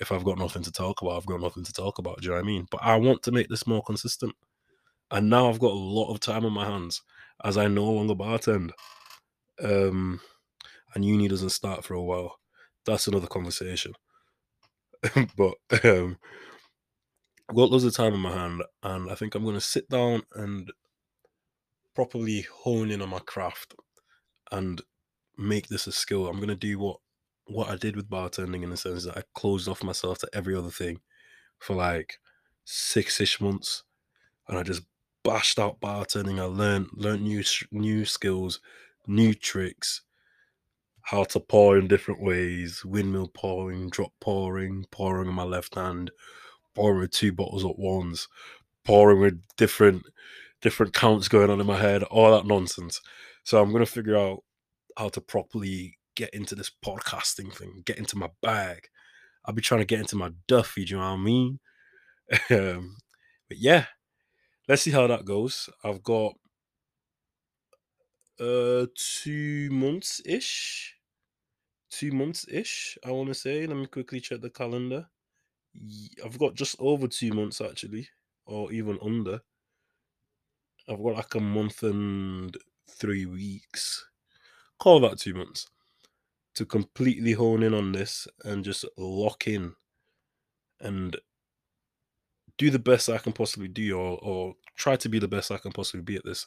if 0.00 0.10
I've 0.10 0.24
got 0.24 0.38
nothing 0.38 0.62
to 0.62 0.72
talk 0.72 1.02
about, 1.02 1.18
I've 1.18 1.26
got 1.26 1.42
nothing 1.42 1.62
to 1.64 1.72
talk 1.74 1.98
about. 1.98 2.22
Do 2.22 2.24
you 2.24 2.30
know 2.30 2.36
what 2.36 2.44
I 2.44 2.46
mean? 2.46 2.66
But 2.70 2.80
I 2.82 2.96
want 2.96 3.22
to 3.24 3.30
make 3.30 3.50
this 3.50 3.66
more 3.66 3.82
consistent. 3.82 4.34
And 5.10 5.28
now 5.28 5.50
I've 5.50 5.58
got 5.58 5.72
a 5.72 5.74
lot 5.74 6.10
of 6.10 6.20
time 6.20 6.46
on 6.46 6.54
my 6.54 6.64
hands 6.64 7.02
as 7.44 7.58
I 7.58 7.68
no 7.68 7.84
longer 7.84 8.14
bartend. 8.14 8.70
Um, 9.62 10.22
and 10.94 11.04
uni 11.04 11.28
doesn't 11.28 11.50
start 11.50 11.84
for 11.84 11.92
a 11.92 12.02
while. 12.02 12.38
That's 12.86 13.08
another 13.08 13.26
conversation. 13.26 13.92
but 15.36 15.54
um, 15.84 16.16
I've 17.50 17.56
got 17.56 17.70
loads 17.70 17.84
of 17.84 17.94
time 17.94 18.14
on 18.14 18.20
my 18.20 18.32
hand, 18.32 18.62
and 18.82 19.10
I 19.10 19.14
think 19.16 19.34
I'm 19.34 19.44
going 19.44 19.54
to 19.54 19.60
sit 19.60 19.86
down 19.90 20.22
and 20.34 20.72
properly 21.94 22.46
hone 22.62 22.90
in 22.90 23.02
on 23.02 23.10
my 23.10 23.18
craft 23.18 23.74
and 24.52 24.82
make 25.36 25.68
this 25.68 25.86
a 25.86 25.92
skill. 25.92 26.26
I'm 26.28 26.36
going 26.36 26.48
to 26.48 26.54
do 26.56 26.78
what 26.78 26.98
what 27.46 27.68
I 27.70 27.76
did 27.76 27.96
with 27.96 28.10
bartending 28.10 28.62
in 28.62 28.70
the 28.70 28.76
sense 28.76 29.04
that 29.04 29.16
I 29.16 29.22
closed 29.34 29.68
off 29.68 29.82
myself 29.82 30.18
to 30.18 30.28
every 30.34 30.54
other 30.54 30.70
thing 30.70 31.00
for 31.58 31.74
like 31.74 32.18
six 32.64 33.20
ish 33.20 33.40
months, 33.40 33.84
and 34.48 34.58
I 34.58 34.62
just 34.62 34.82
bashed 35.24 35.58
out 35.58 35.80
bartending. 35.80 36.40
I 36.40 36.44
learned 36.44 36.88
learned 36.94 37.22
new 37.22 37.42
new 37.72 38.04
skills, 38.04 38.60
new 39.06 39.34
tricks, 39.34 40.02
how 41.02 41.24
to 41.24 41.40
pour 41.40 41.78
in 41.78 41.88
different 41.88 42.22
ways, 42.22 42.84
windmill 42.84 43.28
pouring, 43.28 43.88
drop 43.88 44.12
pouring, 44.20 44.84
pouring 44.90 45.28
on 45.28 45.34
my 45.34 45.44
left 45.44 45.74
hand, 45.74 46.10
pouring 46.74 47.00
with 47.00 47.10
two 47.12 47.32
bottles 47.32 47.64
at 47.64 47.78
once, 47.78 48.28
pouring 48.84 49.20
with 49.20 49.42
different 49.56 50.04
different 50.60 50.92
counts 50.92 51.28
going 51.28 51.50
on 51.50 51.60
in 51.60 51.66
my 51.66 51.78
head, 51.78 52.02
all 52.04 52.32
that 52.32 52.46
nonsense. 52.46 53.00
So 53.48 53.62
I'm 53.62 53.72
gonna 53.72 53.86
figure 53.86 54.14
out 54.14 54.44
how 54.98 55.08
to 55.08 55.22
properly 55.22 55.96
get 56.14 56.34
into 56.34 56.54
this 56.54 56.70
podcasting 56.84 57.50
thing, 57.50 57.82
get 57.86 57.96
into 57.96 58.18
my 58.18 58.28
bag. 58.42 58.88
I'll 59.42 59.54
be 59.54 59.62
trying 59.62 59.80
to 59.80 59.86
get 59.86 60.00
into 60.00 60.16
my 60.16 60.32
Duffy, 60.46 60.84
do 60.84 60.90
you 60.90 61.00
know 61.00 61.06
what 61.06 61.12
I 61.12 61.16
mean? 61.16 61.58
um, 62.50 62.98
but 63.48 63.56
yeah, 63.56 63.86
let's 64.68 64.82
see 64.82 64.90
how 64.90 65.06
that 65.06 65.24
goes. 65.24 65.70
I've 65.82 66.02
got 66.02 66.34
uh 68.38 68.84
two 68.94 69.70
months 69.70 70.20
ish. 70.26 70.94
Two 71.90 72.12
months 72.12 72.44
ish, 72.52 72.98
I 73.02 73.12
want 73.12 73.28
to 73.28 73.34
say. 73.34 73.66
Let 73.66 73.78
me 73.78 73.86
quickly 73.86 74.20
check 74.20 74.42
the 74.42 74.50
calendar. 74.50 75.06
I've 76.22 76.38
got 76.38 76.52
just 76.52 76.76
over 76.80 77.08
two 77.08 77.32
months 77.32 77.62
actually, 77.62 78.10
or 78.44 78.70
even 78.72 78.98
under. 79.02 79.40
I've 80.86 81.02
got 81.02 81.14
like 81.14 81.34
a 81.34 81.40
month 81.40 81.82
and 81.82 82.54
three 82.88 83.26
weeks. 83.26 84.06
Call 84.78 85.00
that 85.00 85.18
two 85.18 85.34
months 85.34 85.68
to 86.54 86.64
completely 86.64 87.32
hone 87.32 87.62
in 87.62 87.74
on 87.74 87.92
this 87.92 88.26
and 88.44 88.64
just 88.64 88.84
lock 88.96 89.46
in 89.46 89.74
and 90.80 91.16
do 92.56 92.70
the 92.70 92.78
best 92.78 93.08
I 93.08 93.18
can 93.18 93.32
possibly 93.32 93.68
do 93.68 93.96
or, 93.96 94.18
or 94.22 94.54
try 94.76 94.96
to 94.96 95.08
be 95.08 95.18
the 95.18 95.28
best 95.28 95.52
I 95.52 95.58
can 95.58 95.72
possibly 95.72 96.02
be 96.02 96.16
at 96.16 96.24
this. 96.24 96.46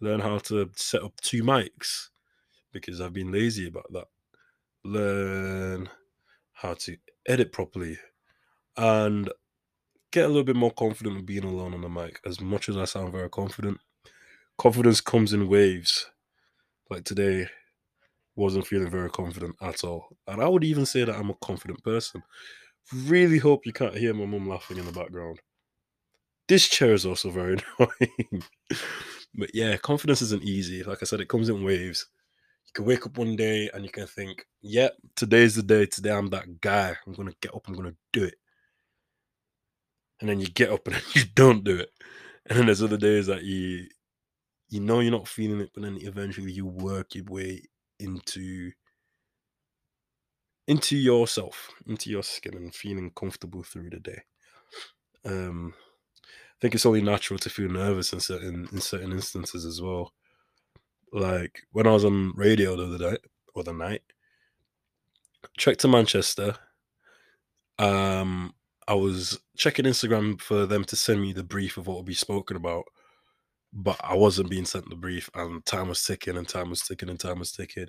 Learn 0.00 0.20
how 0.20 0.38
to 0.38 0.70
set 0.74 1.02
up 1.02 1.12
two 1.20 1.42
mics 1.42 2.08
because 2.72 3.00
I've 3.00 3.12
been 3.12 3.30
lazy 3.30 3.68
about 3.68 3.92
that. 3.92 4.08
Learn 4.84 5.88
how 6.52 6.74
to 6.74 6.96
edit 7.26 7.52
properly 7.52 7.98
and 8.76 9.30
get 10.12 10.24
a 10.24 10.28
little 10.28 10.44
bit 10.44 10.56
more 10.56 10.72
confident 10.72 11.16
with 11.16 11.26
being 11.26 11.44
alone 11.44 11.74
on 11.74 11.82
the 11.82 11.88
mic. 11.88 12.20
As 12.24 12.40
much 12.40 12.68
as 12.68 12.76
I 12.76 12.84
sound 12.84 13.12
very 13.12 13.28
confident, 13.28 13.78
confidence 14.62 15.00
comes 15.00 15.32
in 15.32 15.48
waves. 15.48 16.08
Like 16.88 17.02
today, 17.02 17.48
wasn't 18.36 18.64
feeling 18.64 18.90
very 18.90 19.10
confident 19.10 19.56
at 19.60 19.82
all. 19.82 20.16
And 20.28 20.40
I 20.40 20.46
would 20.46 20.62
even 20.62 20.86
say 20.86 21.02
that 21.02 21.16
I'm 21.16 21.30
a 21.30 21.36
confident 21.42 21.82
person. 21.82 22.22
Really 22.94 23.38
hope 23.38 23.66
you 23.66 23.72
can't 23.72 23.96
hear 23.96 24.14
my 24.14 24.24
mum 24.24 24.48
laughing 24.48 24.78
in 24.78 24.86
the 24.86 24.92
background. 24.92 25.40
This 26.46 26.68
chair 26.68 26.92
is 26.92 27.04
also 27.04 27.30
very 27.30 27.56
annoying. 27.78 28.44
but 29.34 29.50
yeah, 29.52 29.76
confidence 29.78 30.22
isn't 30.22 30.44
easy. 30.44 30.84
Like 30.84 30.98
I 31.02 31.06
said, 31.06 31.20
it 31.20 31.28
comes 31.28 31.48
in 31.48 31.64
waves. 31.64 32.06
You 32.66 32.72
can 32.72 32.84
wake 32.84 33.04
up 33.04 33.18
one 33.18 33.34
day 33.34 33.68
and 33.74 33.84
you 33.84 33.90
can 33.90 34.06
think, 34.06 34.46
yep, 34.60 34.92
yeah, 34.92 35.08
today's 35.16 35.56
the 35.56 35.64
day. 35.64 35.86
Today 35.86 36.12
I'm 36.12 36.28
that 36.28 36.60
guy. 36.60 36.96
I'm 37.04 37.14
going 37.14 37.28
to 37.28 37.36
get 37.40 37.52
up. 37.52 37.66
I'm 37.66 37.74
going 37.74 37.90
to 37.90 37.96
do 38.12 38.24
it. 38.24 38.34
And 40.20 40.30
then 40.30 40.38
you 40.38 40.46
get 40.46 40.70
up 40.70 40.86
and 40.86 41.02
you 41.16 41.24
don't 41.34 41.64
do 41.64 41.78
it. 41.78 41.90
And 42.48 42.56
then 42.56 42.66
there's 42.66 42.82
other 42.82 42.96
days 42.96 43.26
that 43.26 43.42
you 43.42 43.86
you 44.72 44.80
know 44.80 45.00
you're 45.00 45.12
not 45.12 45.28
feeling 45.28 45.60
it, 45.60 45.70
but 45.74 45.82
then 45.82 45.98
eventually 46.00 46.50
you 46.50 46.64
work 46.64 47.14
your 47.14 47.24
way 47.24 47.62
into 48.00 48.72
into 50.66 50.96
yourself, 50.96 51.70
into 51.86 52.08
your 52.08 52.22
skin, 52.22 52.54
and 52.54 52.74
feeling 52.74 53.10
comfortable 53.14 53.62
through 53.62 53.90
the 53.90 54.00
day. 54.00 54.22
Um, 55.26 55.74
I 56.16 56.56
think 56.62 56.74
it's 56.74 56.86
only 56.86 57.02
natural 57.02 57.38
to 57.40 57.50
feel 57.50 57.68
nervous 57.68 58.14
in 58.14 58.20
certain 58.20 58.66
in 58.72 58.80
certain 58.80 59.12
instances 59.12 59.66
as 59.66 59.82
well. 59.82 60.14
Like 61.12 61.60
when 61.72 61.86
I 61.86 61.92
was 61.92 62.06
on 62.06 62.32
radio 62.34 62.74
the 62.74 62.86
other 62.86 63.10
day 63.10 63.18
or 63.54 63.64
the 63.64 63.74
night, 63.74 64.02
trek 65.58 65.76
to 65.78 65.88
Manchester. 65.88 66.56
Um, 67.78 68.54
I 68.88 68.94
was 68.94 69.38
checking 69.54 69.84
Instagram 69.84 70.40
for 70.40 70.64
them 70.64 70.84
to 70.84 70.96
send 70.96 71.20
me 71.20 71.34
the 71.34 71.44
brief 71.44 71.76
of 71.76 71.86
what 71.86 71.94
will 71.94 72.02
be 72.02 72.14
spoken 72.14 72.56
about, 72.56 72.84
but 73.72 73.96
I 74.02 74.14
wasn't 74.14 74.50
being 74.50 74.64
sent 74.64 74.88
the 74.88 74.96
brief, 74.96 75.30
and 75.34 75.64
time 75.64 75.88
was 75.88 76.04
ticking, 76.04 76.36
and 76.36 76.48
time 76.48 76.70
was 76.70 76.82
ticking, 76.82 77.08
and 77.08 77.18
time 77.18 77.38
was 77.38 77.52
ticking. 77.52 77.88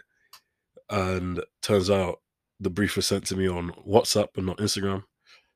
And 0.89 1.43
turns 1.61 1.89
out 1.89 2.19
the 2.59 2.69
brief 2.69 2.95
was 2.95 3.07
sent 3.07 3.25
to 3.27 3.35
me 3.35 3.47
on 3.47 3.71
WhatsApp 3.87 4.29
and 4.37 4.45
not 4.45 4.57
Instagram. 4.57 5.03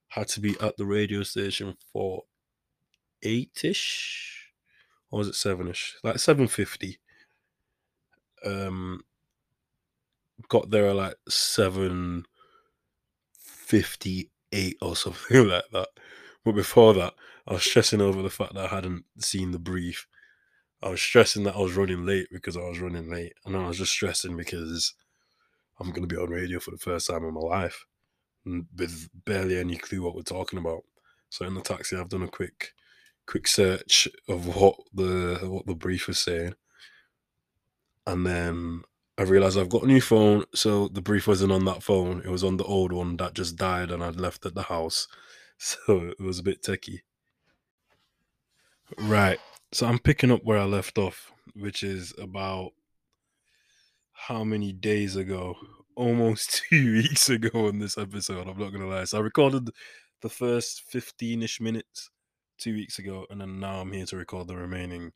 Had 0.09 0.27
to 0.29 0.39
be 0.39 0.55
at 0.61 0.77
the 0.77 0.85
radio 0.85 1.23
station 1.23 1.75
for 1.91 2.23
eight 3.23 3.61
ish, 3.63 4.51
or 5.11 5.19
was 5.19 5.27
it 5.27 5.35
seven 5.35 5.67
ish? 5.67 5.95
Like 6.03 6.19
seven 6.19 6.47
fifty. 6.47 6.99
Um, 8.45 9.01
got 10.49 10.69
there 10.69 10.87
at 10.87 10.95
like 10.95 11.15
seven 11.29 12.25
fifty 13.39 14.29
eight 14.51 14.77
or 14.81 14.95
something 14.95 15.47
like 15.47 15.65
that. 15.71 15.89
But 16.43 16.53
before 16.53 16.93
that, 16.95 17.13
I 17.47 17.53
was 17.53 17.63
stressing 17.63 18.01
over 18.01 18.21
the 18.21 18.29
fact 18.29 18.53
that 18.53 18.65
I 18.71 18.75
hadn't 18.75 19.05
seen 19.19 19.51
the 19.51 19.59
brief. 19.59 20.07
I 20.81 20.89
was 20.89 21.01
stressing 21.01 21.43
that 21.43 21.55
I 21.55 21.59
was 21.59 21.75
running 21.75 22.05
late 22.05 22.27
because 22.31 22.55
I 22.55 22.61
was 22.61 22.79
running 22.79 23.09
late, 23.09 23.33
and 23.45 23.55
I 23.55 23.67
was 23.67 23.79
just 23.79 23.91
stressing 23.91 24.37
because 24.37 24.93
I'm 25.79 25.89
going 25.89 26.07
to 26.07 26.13
be 26.15 26.21
on 26.21 26.29
radio 26.29 26.59
for 26.59 26.71
the 26.71 26.77
first 26.77 27.07
time 27.07 27.23
in 27.23 27.33
my 27.33 27.41
life 27.41 27.85
with 28.45 29.09
barely 29.25 29.57
any 29.57 29.75
clue 29.77 30.01
what 30.01 30.15
we're 30.15 30.21
talking 30.21 30.59
about. 30.59 30.83
So 31.29 31.45
in 31.45 31.55
the 31.55 31.61
taxi, 31.61 31.97
I've 31.97 32.09
done 32.09 32.23
a 32.23 32.27
quick, 32.27 32.73
quick 33.25 33.47
search 33.47 34.07
of 34.29 34.55
what 34.55 34.75
the 34.93 35.39
what 35.43 35.65
the 35.65 35.75
brief 35.75 36.07
was 36.07 36.19
saying, 36.19 36.53
and 38.05 38.25
then 38.25 38.83
I 39.17 39.23
realized 39.23 39.57
I've 39.57 39.69
got 39.69 39.83
a 39.83 39.87
new 39.87 40.01
phone, 40.01 40.45
so 40.53 40.87
the 40.87 41.01
brief 41.01 41.27
wasn't 41.27 41.51
on 41.51 41.65
that 41.65 41.83
phone. 41.83 42.21
It 42.23 42.29
was 42.29 42.43
on 42.43 42.57
the 42.57 42.63
old 42.63 42.93
one 42.93 43.17
that 43.17 43.33
just 43.33 43.55
died, 43.55 43.91
and 43.91 44.03
I'd 44.03 44.19
left 44.19 44.45
at 44.45 44.55
the 44.55 44.63
house, 44.63 45.07
so 45.57 46.13
it 46.17 46.21
was 46.21 46.39
a 46.39 46.43
bit 46.43 46.61
techie. 46.61 47.01
Right, 48.97 49.39
so 49.71 49.85
I'm 49.85 49.99
picking 49.99 50.31
up 50.31 50.43
where 50.43 50.57
I 50.57 50.65
left 50.65 50.97
off, 50.97 51.31
which 51.55 51.83
is 51.83 52.13
about 52.17 52.71
how 54.13 54.43
many 54.43 54.73
days 54.73 55.15
ago? 55.15 55.55
Almost 55.95 56.63
two 56.69 56.93
weeks 56.93 57.29
ago 57.29 57.67
on 57.67 57.79
this 57.79 57.97
episode. 57.97 58.47
I'm 58.47 58.57
not 58.57 58.71
gonna 58.71 58.87
lie. 58.87 59.05
So 59.05 59.17
I 59.17 59.21
recorded 59.21 59.69
the 60.21 60.29
first 60.29 60.81
15 60.89 61.43
ish 61.43 61.61
minutes 61.61 62.09
two 62.57 62.73
weeks 62.73 62.99
ago, 62.99 63.25
and 63.29 63.41
then 63.41 63.59
now 63.59 63.81
I'm 63.81 63.91
here 63.91 64.05
to 64.05 64.17
record 64.17 64.47
the 64.47 64.55
remaining 64.55 65.11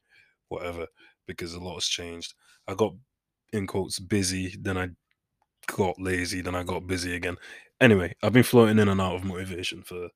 whatever 0.50 0.88
because 1.28 1.54
a 1.54 1.60
lot 1.60 1.76
has 1.76 1.86
changed. 1.86 2.34
I 2.68 2.76
got 2.76 2.94
in 3.54 3.68
quotes 3.68 4.00
busy, 4.00 4.56
then 4.60 4.78
I 4.78 4.90
got 5.68 6.00
lazy, 6.00 6.42
then 6.42 6.56
I 6.56 6.64
got 6.64 6.88
busy 6.88 7.16
again. 7.16 7.38
Anyway, 7.80 8.16
I've 8.22 8.34
been 8.34 8.44
floating 8.44 8.80
in 8.80 8.88
and 8.88 9.02
out 9.02 9.16
of 9.16 9.24
motivation 9.24 9.82
for 9.82 10.10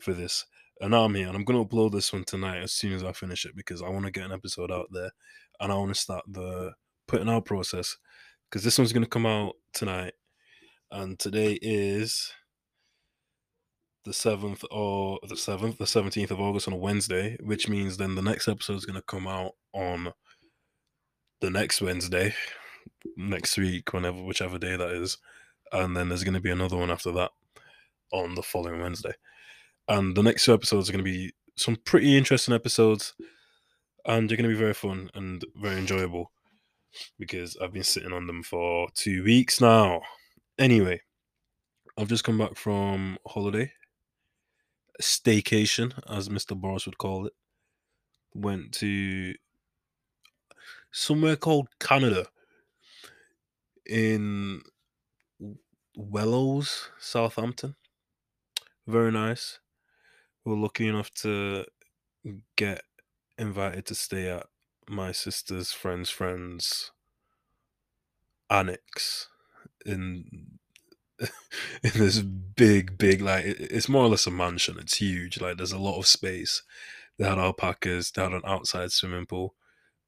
for 0.00 0.12
this. 0.12 0.44
I'm 0.82 1.14
here 1.14 1.28
and 1.28 1.36
I'm 1.36 1.44
gonna 1.44 1.64
upload 1.64 1.92
this 1.92 2.12
one 2.12 2.24
tonight 2.24 2.62
as 2.62 2.72
soon 2.72 2.92
as 2.92 3.02
I 3.02 3.12
finish 3.12 3.44
it 3.44 3.56
because 3.56 3.82
I 3.82 3.88
want 3.88 4.04
to 4.04 4.10
get 4.10 4.24
an 4.24 4.32
episode 4.32 4.70
out 4.70 4.88
there 4.90 5.10
and 5.60 5.72
I 5.72 5.74
want 5.74 5.94
to 5.94 6.00
start 6.00 6.24
the 6.28 6.72
putting 7.06 7.28
out 7.28 7.44
process 7.44 7.96
because 8.48 8.64
this 8.64 8.78
one's 8.78 8.92
going 8.92 9.04
to 9.04 9.08
come 9.08 9.26
out 9.26 9.54
tonight, 9.72 10.14
and 10.90 11.18
today 11.18 11.58
is 11.60 12.32
the 14.04 14.12
seventh 14.12 14.64
or 14.70 15.18
the 15.28 15.36
seventh, 15.36 15.78
the 15.78 15.86
seventeenth 15.86 16.30
of 16.30 16.40
August 16.40 16.68
on 16.68 16.74
a 16.74 16.78
Wednesday, 16.78 17.36
which 17.42 17.68
means 17.68 17.96
then 17.96 18.14
the 18.14 18.22
next 18.22 18.48
episode 18.48 18.76
is 18.76 18.86
going 18.86 19.00
to 19.00 19.02
come 19.02 19.26
out 19.26 19.52
on 19.72 20.12
the 21.40 21.50
next 21.50 21.82
Wednesday, 21.82 22.34
next 23.16 23.58
week, 23.58 23.92
whenever, 23.92 24.22
whichever 24.22 24.58
day 24.58 24.76
that 24.76 24.90
is. 24.90 25.18
And 25.72 25.96
then 25.96 26.08
there's 26.08 26.22
going 26.22 26.34
to 26.34 26.40
be 26.40 26.52
another 26.52 26.76
one 26.76 26.92
after 26.92 27.10
that 27.12 27.32
on 28.12 28.36
the 28.36 28.42
following 28.42 28.80
Wednesday. 28.80 29.12
And 29.88 30.16
the 30.16 30.22
next 30.22 30.44
two 30.44 30.54
episodes 30.54 30.88
are 30.88 30.92
going 30.92 31.04
to 31.04 31.10
be 31.10 31.32
some 31.56 31.76
pretty 31.76 32.16
interesting 32.16 32.54
episodes. 32.54 33.14
And 34.04 34.28
they're 34.28 34.36
going 34.36 34.48
to 34.48 34.54
be 34.54 34.58
very 34.58 34.74
fun 34.74 35.10
and 35.14 35.44
very 35.56 35.78
enjoyable 35.78 36.30
because 37.18 37.56
I've 37.60 37.72
been 37.72 37.82
sitting 37.82 38.12
on 38.12 38.26
them 38.26 38.42
for 38.42 38.88
two 38.94 39.24
weeks 39.24 39.60
now. 39.60 40.02
Anyway, 40.58 41.00
I've 41.98 42.08
just 42.08 42.24
come 42.24 42.38
back 42.38 42.56
from 42.56 43.18
holiday, 43.26 43.72
staycation, 45.02 45.92
as 46.08 46.28
Mr. 46.28 46.56
Boris 46.56 46.86
would 46.86 46.98
call 46.98 47.26
it. 47.26 47.32
Went 48.34 48.72
to 48.74 49.34
somewhere 50.92 51.36
called 51.36 51.68
Canada 51.80 52.26
in 53.86 54.62
Willows, 55.96 56.90
Southampton. 56.98 57.76
Very 58.86 59.10
nice. 59.10 59.58
We 60.46 60.52
are 60.52 60.56
lucky 60.56 60.86
enough 60.86 61.12
to 61.22 61.64
get 62.54 62.82
invited 63.36 63.84
to 63.86 63.96
stay 63.96 64.30
at 64.30 64.46
my 64.88 65.10
sister's 65.10 65.72
friend's 65.72 66.08
friend's 66.08 66.92
annex 68.48 69.26
in 69.84 70.58
in 71.18 71.90
this 71.94 72.20
big, 72.20 72.96
big 72.96 73.22
like 73.22 73.44
it's 73.44 73.88
more 73.88 74.04
or 74.04 74.10
less 74.10 74.28
a 74.28 74.30
mansion. 74.30 74.76
It's 74.78 74.98
huge. 74.98 75.40
Like 75.40 75.56
there's 75.56 75.72
a 75.72 75.78
lot 75.78 75.98
of 75.98 76.06
space. 76.06 76.62
They 77.18 77.28
had 77.28 77.38
alpacas. 77.38 78.12
They 78.12 78.22
had 78.22 78.32
an 78.32 78.42
outside 78.44 78.92
swimming 78.92 79.26
pool. 79.26 79.56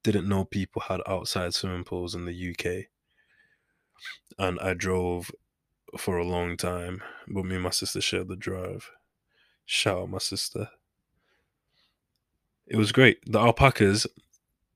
Didn't 0.05 0.29
know 0.29 0.45
people 0.45 0.83
had 0.83 1.01
outside 1.05 1.53
swimming 1.53 1.83
pools 1.83 2.15
in 2.15 2.23
the 2.23 2.51
UK. 2.51 2.85
And 4.37 4.57
I 4.61 4.73
drove 4.73 5.31
for 5.97 6.17
a 6.17 6.25
long 6.25 6.55
time, 6.55 7.03
but 7.27 7.43
me 7.43 7.55
and 7.55 7.63
my 7.65 7.71
sister 7.71 7.99
shared 7.99 8.29
the 8.29 8.37
drive. 8.37 8.89
Shout 9.71 9.99
out 9.99 10.09
my 10.09 10.17
sister. 10.17 10.67
It 12.65 12.75
was 12.75 12.91
great. 12.91 13.19
The 13.31 13.37
alpacas 13.37 14.07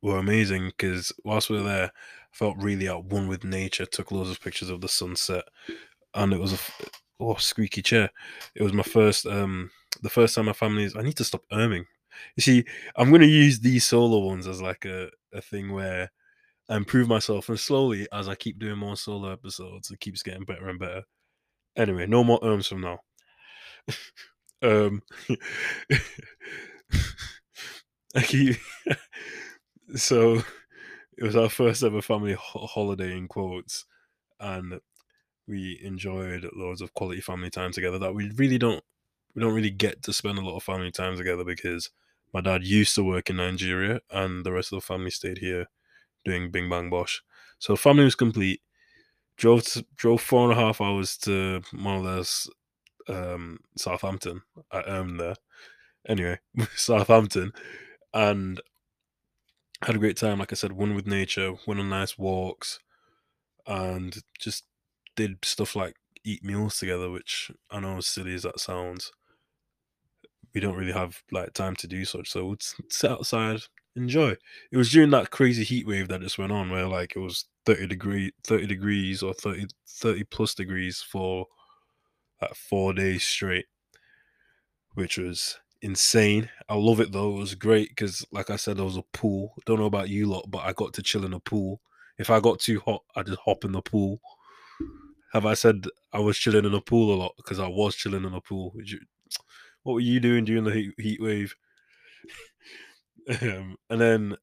were 0.03 0.19
amazing 0.19 0.67
because 0.67 1.11
whilst 1.23 1.49
we 1.49 1.57
were 1.57 1.63
there, 1.63 1.85
I 1.85 1.89
felt 2.31 2.57
really 2.57 2.87
at 2.87 3.03
one 3.05 3.27
with 3.27 3.43
nature. 3.43 3.87
Took 3.87 4.11
loads 4.11 4.29
of 4.29 4.39
pictures 4.39 4.69
of 4.69 4.81
the 4.81 4.87
sunset, 4.87 5.45
and 6.13 6.31
it 6.31 6.39
was 6.39 6.53
a 6.53 6.59
oh 7.19 7.33
squeaky 7.37 7.81
chair. 7.81 8.11
It 8.53 8.61
was 8.61 8.71
my 8.71 8.83
first 8.83 9.25
um 9.25 9.71
the 10.03 10.11
first 10.11 10.35
time 10.35 10.45
my 10.45 10.53
family's. 10.53 10.95
I 10.95 11.01
need 11.01 11.17
to 11.17 11.23
stop 11.23 11.41
erming. 11.51 11.85
You 12.35 12.41
see, 12.41 12.63
I'm 12.95 13.11
gonna 13.11 13.25
use 13.25 13.59
these 13.59 13.85
solo 13.85 14.19
ones 14.19 14.45
as 14.47 14.61
like 14.61 14.85
a 14.85 15.09
a 15.33 15.41
thing 15.41 15.71
where 15.71 16.11
I 16.69 16.77
improve 16.77 17.07
myself, 17.07 17.49
and 17.49 17.59
slowly 17.59 18.07
as 18.13 18.29
I 18.29 18.35
keep 18.35 18.59
doing 18.59 18.77
more 18.77 18.95
solo 18.95 19.31
episodes, 19.31 19.89
it 19.89 19.99
keeps 19.99 20.21
getting 20.21 20.45
better 20.45 20.69
and 20.69 20.77
better. 20.77 21.01
Anyway, 21.75 22.05
no 22.05 22.23
more 22.23 22.39
erms 22.41 22.67
from 22.67 22.81
now. 22.81 22.99
um, 24.63 25.01
so 29.95 30.41
it 31.17 31.23
was 31.23 31.35
our 31.35 31.49
first 31.49 31.83
ever 31.83 32.01
family 32.01 32.33
ho- 32.33 32.67
holiday 32.67 33.15
in 33.17 33.27
quotes, 33.27 33.85
and 34.39 34.79
we 35.47 35.79
enjoyed 35.83 36.49
loads 36.55 36.81
of 36.81 36.93
quality 36.93 37.21
family 37.21 37.49
time 37.49 37.71
together 37.71 37.99
that 37.99 38.15
we 38.15 38.31
really 38.31 38.57
don't 38.57 38.83
we 39.35 39.41
don't 39.41 39.53
really 39.53 39.71
get 39.71 40.03
to 40.03 40.13
spend 40.13 40.37
a 40.37 40.41
lot 40.41 40.55
of 40.57 40.63
family 40.63 40.91
time 40.91 41.17
together 41.17 41.43
because 41.43 41.89
my 42.33 42.41
dad 42.41 42.63
used 42.65 42.95
to 42.95 43.03
work 43.03 43.29
in 43.29 43.37
Nigeria 43.37 43.99
and 44.11 44.45
the 44.45 44.51
rest 44.51 44.71
of 44.71 44.77
the 44.77 44.85
family 44.85 45.09
stayed 45.09 45.39
here 45.39 45.67
doing 46.25 46.51
Bing 46.51 46.69
Bang 46.69 46.89
Bosh. 46.89 47.23
So 47.59 47.75
family 47.75 48.03
was 48.05 48.15
complete. 48.15 48.61
Drove 49.37 49.63
to, 49.65 49.85
drove 49.95 50.21
four 50.21 50.49
and 50.49 50.59
a 50.59 50.61
half 50.61 50.81
hours 50.81 51.17
to 51.19 51.61
more 51.73 51.95
or 51.95 52.01
less 52.01 52.49
um, 53.07 53.59
Southampton. 53.77 54.41
I 54.71 54.83
am 54.87 55.17
there. 55.17 55.35
Anyway, 56.07 56.39
Southampton, 56.75 57.51
and 58.13 58.61
had 59.81 59.95
a 59.95 59.99
great 59.99 60.17
time. 60.17 60.39
Like 60.39 60.51
I 60.51 60.55
said, 60.55 60.71
one 60.73 60.95
with 60.95 61.07
nature, 61.07 61.53
went 61.65 61.79
on 61.79 61.89
nice 61.89 62.17
walks, 62.17 62.79
and 63.67 64.15
just 64.39 64.65
did 65.15 65.43
stuff 65.43 65.75
like 65.75 65.95
eat 66.23 66.43
meals 66.43 66.77
together, 66.77 67.09
which 67.09 67.51
I 67.71 67.79
know 67.79 67.97
as 67.97 68.07
silly 68.07 68.33
as 68.33 68.43
that 68.43 68.59
sounds, 68.59 69.11
we 70.53 70.61
don't 70.61 70.75
really 70.75 70.93
have 70.93 71.21
like 71.31 71.53
time 71.53 71.75
to 71.77 71.87
do 71.87 72.05
such. 72.05 72.29
So 72.29 72.45
we'd 72.47 72.61
sit 72.89 73.11
outside, 73.11 73.61
enjoy. 73.95 74.35
It 74.71 74.77
was 74.77 74.91
during 74.91 75.09
that 75.11 75.31
crazy 75.31 75.63
heat 75.63 75.87
wave 75.87 76.07
that 76.09 76.21
just 76.21 76.37
went 76.37 76.51
on 76.51 76.69
where 76.69 76.87
like 76.87 77.15
it 77.15 77.19
was 77.19 77.45
30 77.65 77.87
degree 77.87 78.31
30 78.45 78.67
degrees 78.67 79.23
or 79.23 79.33
30 79.33 79.67
30 79.87 80.23
plus 80.25 80.53
degrees 80.53 81.01
for 81.01 81.47
like 82.49 82.55
four 82.55 82.93
days 82.93 83.23
straight, 83.23 83.65
which 84.93 85.17
was 85.17 85.59
insane. 85.81 86.49
I 86.69 86.75
love 86.75 86.99
it 86.99 87.11
though. 87.11 87.35
It 87.35 87.39
was 87.39 87.55
great 87.55 87.89
because 87.89 88.25
like 88.31 88.49
I 88.49 88.55
said, 88.55 88.77
there 88.77 88.85
was 88.85 88.97
a 88.97 89.03
pool. 89.13 89.55
Don't 89.65 89.79
know 89.79 89.85
about 89.85 90.09
you 90.09 90.27
lot, 90.27 90.49
but 90.49 90.59
I 90.59 90.73
got 90.73 90.93
to 90.93 91.03
chill 91.03 91.25
in 91.25 91.33
a 91.33 91.39
pool. 91.39 91.81
If 92.17 92.29
I 92.29 92.39
got 92.39 92.59
too 92.59 92.79
hot, 92.79 93.03
I 93.15 93.23
just 93.23 93.39
hop 93.45 93.65
in 93.65 93.71
the 93.71 93.81
pool. 93.81 94.19
Have 95.33 95.45
I 95.45 95.55
said 95.55 95.85
I 96.11 96.19
was 96.19 96.37
chilling 96.37 96.65
in 96.65 96.73
a 96.73 96.81
pool 96.81 97.13
a 97.13 97.17
lot? 97.17 97.33
Because 97.37 97.59
I 97.59 97.67
was 97.67 97.95
chilling 97.95 98.23
in 98.25 98.33
a 98.33 98.41
pool. 98.41 98.73
What 99.83 99.93
were 99.95 99.99
you 99.99 100.21
doing 100.21 100.45
during 100.45 100.63
the 100.63 100.71
heat, 100.71 100.93
heat 100.97 101.21
wave? 101.21 101.55
um, 103.41 103.77
and 103.89 104.01
then 104.01 104.35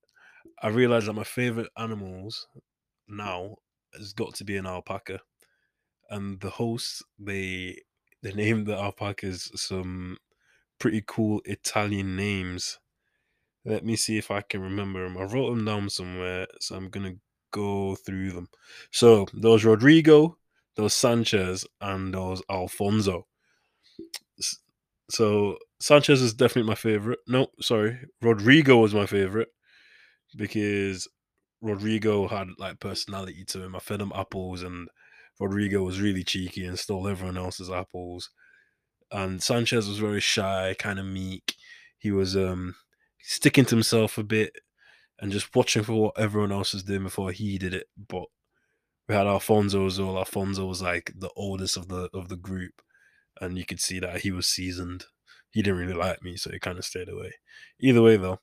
I 0.63 0.69
realized 0.69 1.07
that 1.09 1.15
my 1.15 1.25
favorite 1.25 1.71
animals 1.77 2.49
now 3.09 3.57
has 3.95 4.13
got 4.13 4.35
to 4.37 4.45
be 4.45 4.57
an 4.57 4.67
alpaca. 4.67 5.21
And 6.11 6.41
the 6.41 6.51
hosts, 6.51 7.03
they 7.19 7.79
they 8.23 8.33
named 8.33 8.67
the 8.67 8.77
alpacas 8.77 9.51
some 9.55 10.19
pretty 10.79 11.03
cool 11.07 11.41
Italian 11.45 12.17
names. 12.17 12.79
Let 13.65 13.85
me 13.85 13.97
see 13.97 14.19
if 14.19 14.31
I 14.31 14.41
can 14.41 14.63
remember 14.63 15.05
them. 15.05 15.19
I 15.19 15.23
wrote 15.23 15.51
them 15.51 15.65
down 15.65 15.91
somewhere, 15.91 16.47
so 16.61 16.77
I'm 16.77 16.89
gonna 16.89 17.15
go 17.51 17.95
through 17.95 18.33
them. 18.33 18.49
So 18.91 19.27
those 19.35 19.65
Rodrigo, 19.65 20.39
those 20.77 20.95
Sanchez, 20.95 21.67
and 21.81 22.15
those 22.15 22.43
Alfonso. 22.51 23.27
So 25.11 25.59
Sanchez 25.81 26.23
is 26.23 26.35
definitely 26.35 26.69
my 26.69 26.75
favorite. 26.75 27.19
No, 27.27 27.49
sorry, 27.61 27.99
Rodrigo 28.23 28.79
was 28.79 28.95
my 28.95 29.07
favorite 29.07 29.49
because 30.37 31.09
Rodrigo 31.61 32.29
had 32.29 32.49
like 32.59 32.81
personality 32.81 33.45
to 33.47 33.63
him. 33.63 33.77
I 33.77 33.81
fed 33.81 34.01
him 34.01 34.13
apples, 34.15 34.63
and 34.63 34.89
Rodrigo 35.40 35.83
was 35.83 36.00
really 36.00 36.22
cheeky 36.22 36.66
and 36.66 36.79
stole 36.79 37.09
everyone 37.09 37.38
else's 37.38 37.70
apples. 37.70 38.31
And 39.11 39.42
Sanchez 39.42 39.88
was 39.88 39.98
very 39.98 40.20
shy, 40.20 40.76
kind 40.79 40.98
of 40.98 41.07
meek. 41.07 41.57
He 41.98 42.12
was 42.12 42.37
um 42.37 42.76
sticking 43.22 43.64
to 43.66 43.74
himself 43.74 44.18
a 44.18 44.22
bit 44.22 44.53
and 45.20 45.33
just 45.33 45.55
watching 45.55 45.83
for 45.83 45.94
what 45.94 46.18
everyone 46.18 46.53
else 46.53 46.72
was 46.72 46.83
doing 46.83 47.05
before 47.05 47.33
he 47.33 47.59
did 47.59 47.74
it. 47.74 47.87
But 48.09 48.24
we 49.09 49.14
had 49.14 49.26
Alfonso 49.26 49.87
as 49.87 50.00
well. 50.00 50.18
Alfonso 50.18 50.66
was 50.66 50.83
like 50.83 51.12
the 51.16 51.31
oldest 51.37 51.76
of 51.76 51.88
the 51.88 52.09
of 52.14 52.29
the 52.29 52.37
group, 52.37 52.81
and 53.40 53.59
you 53.59 53.66
could 53.66 53.81
see 53.81 53.98
that 54.00 54.20
he 54.20 54.31
was 54.31 54.46
seasoned. 54.46 55.07
He 55.50 55.62
didn't 55.62 55.81
really 55.81 55.94
like 55.94 56.22
me, 56.22 56.37
so 56.37 56.50
he 56.50 56.61
kind 56.61 56.79
of 56.79 56.85
stayed 56.85 57.09
away. 57.09 57.33
Either 57.81 58.03
way, 58.03 58.16
though, 58.16 58.40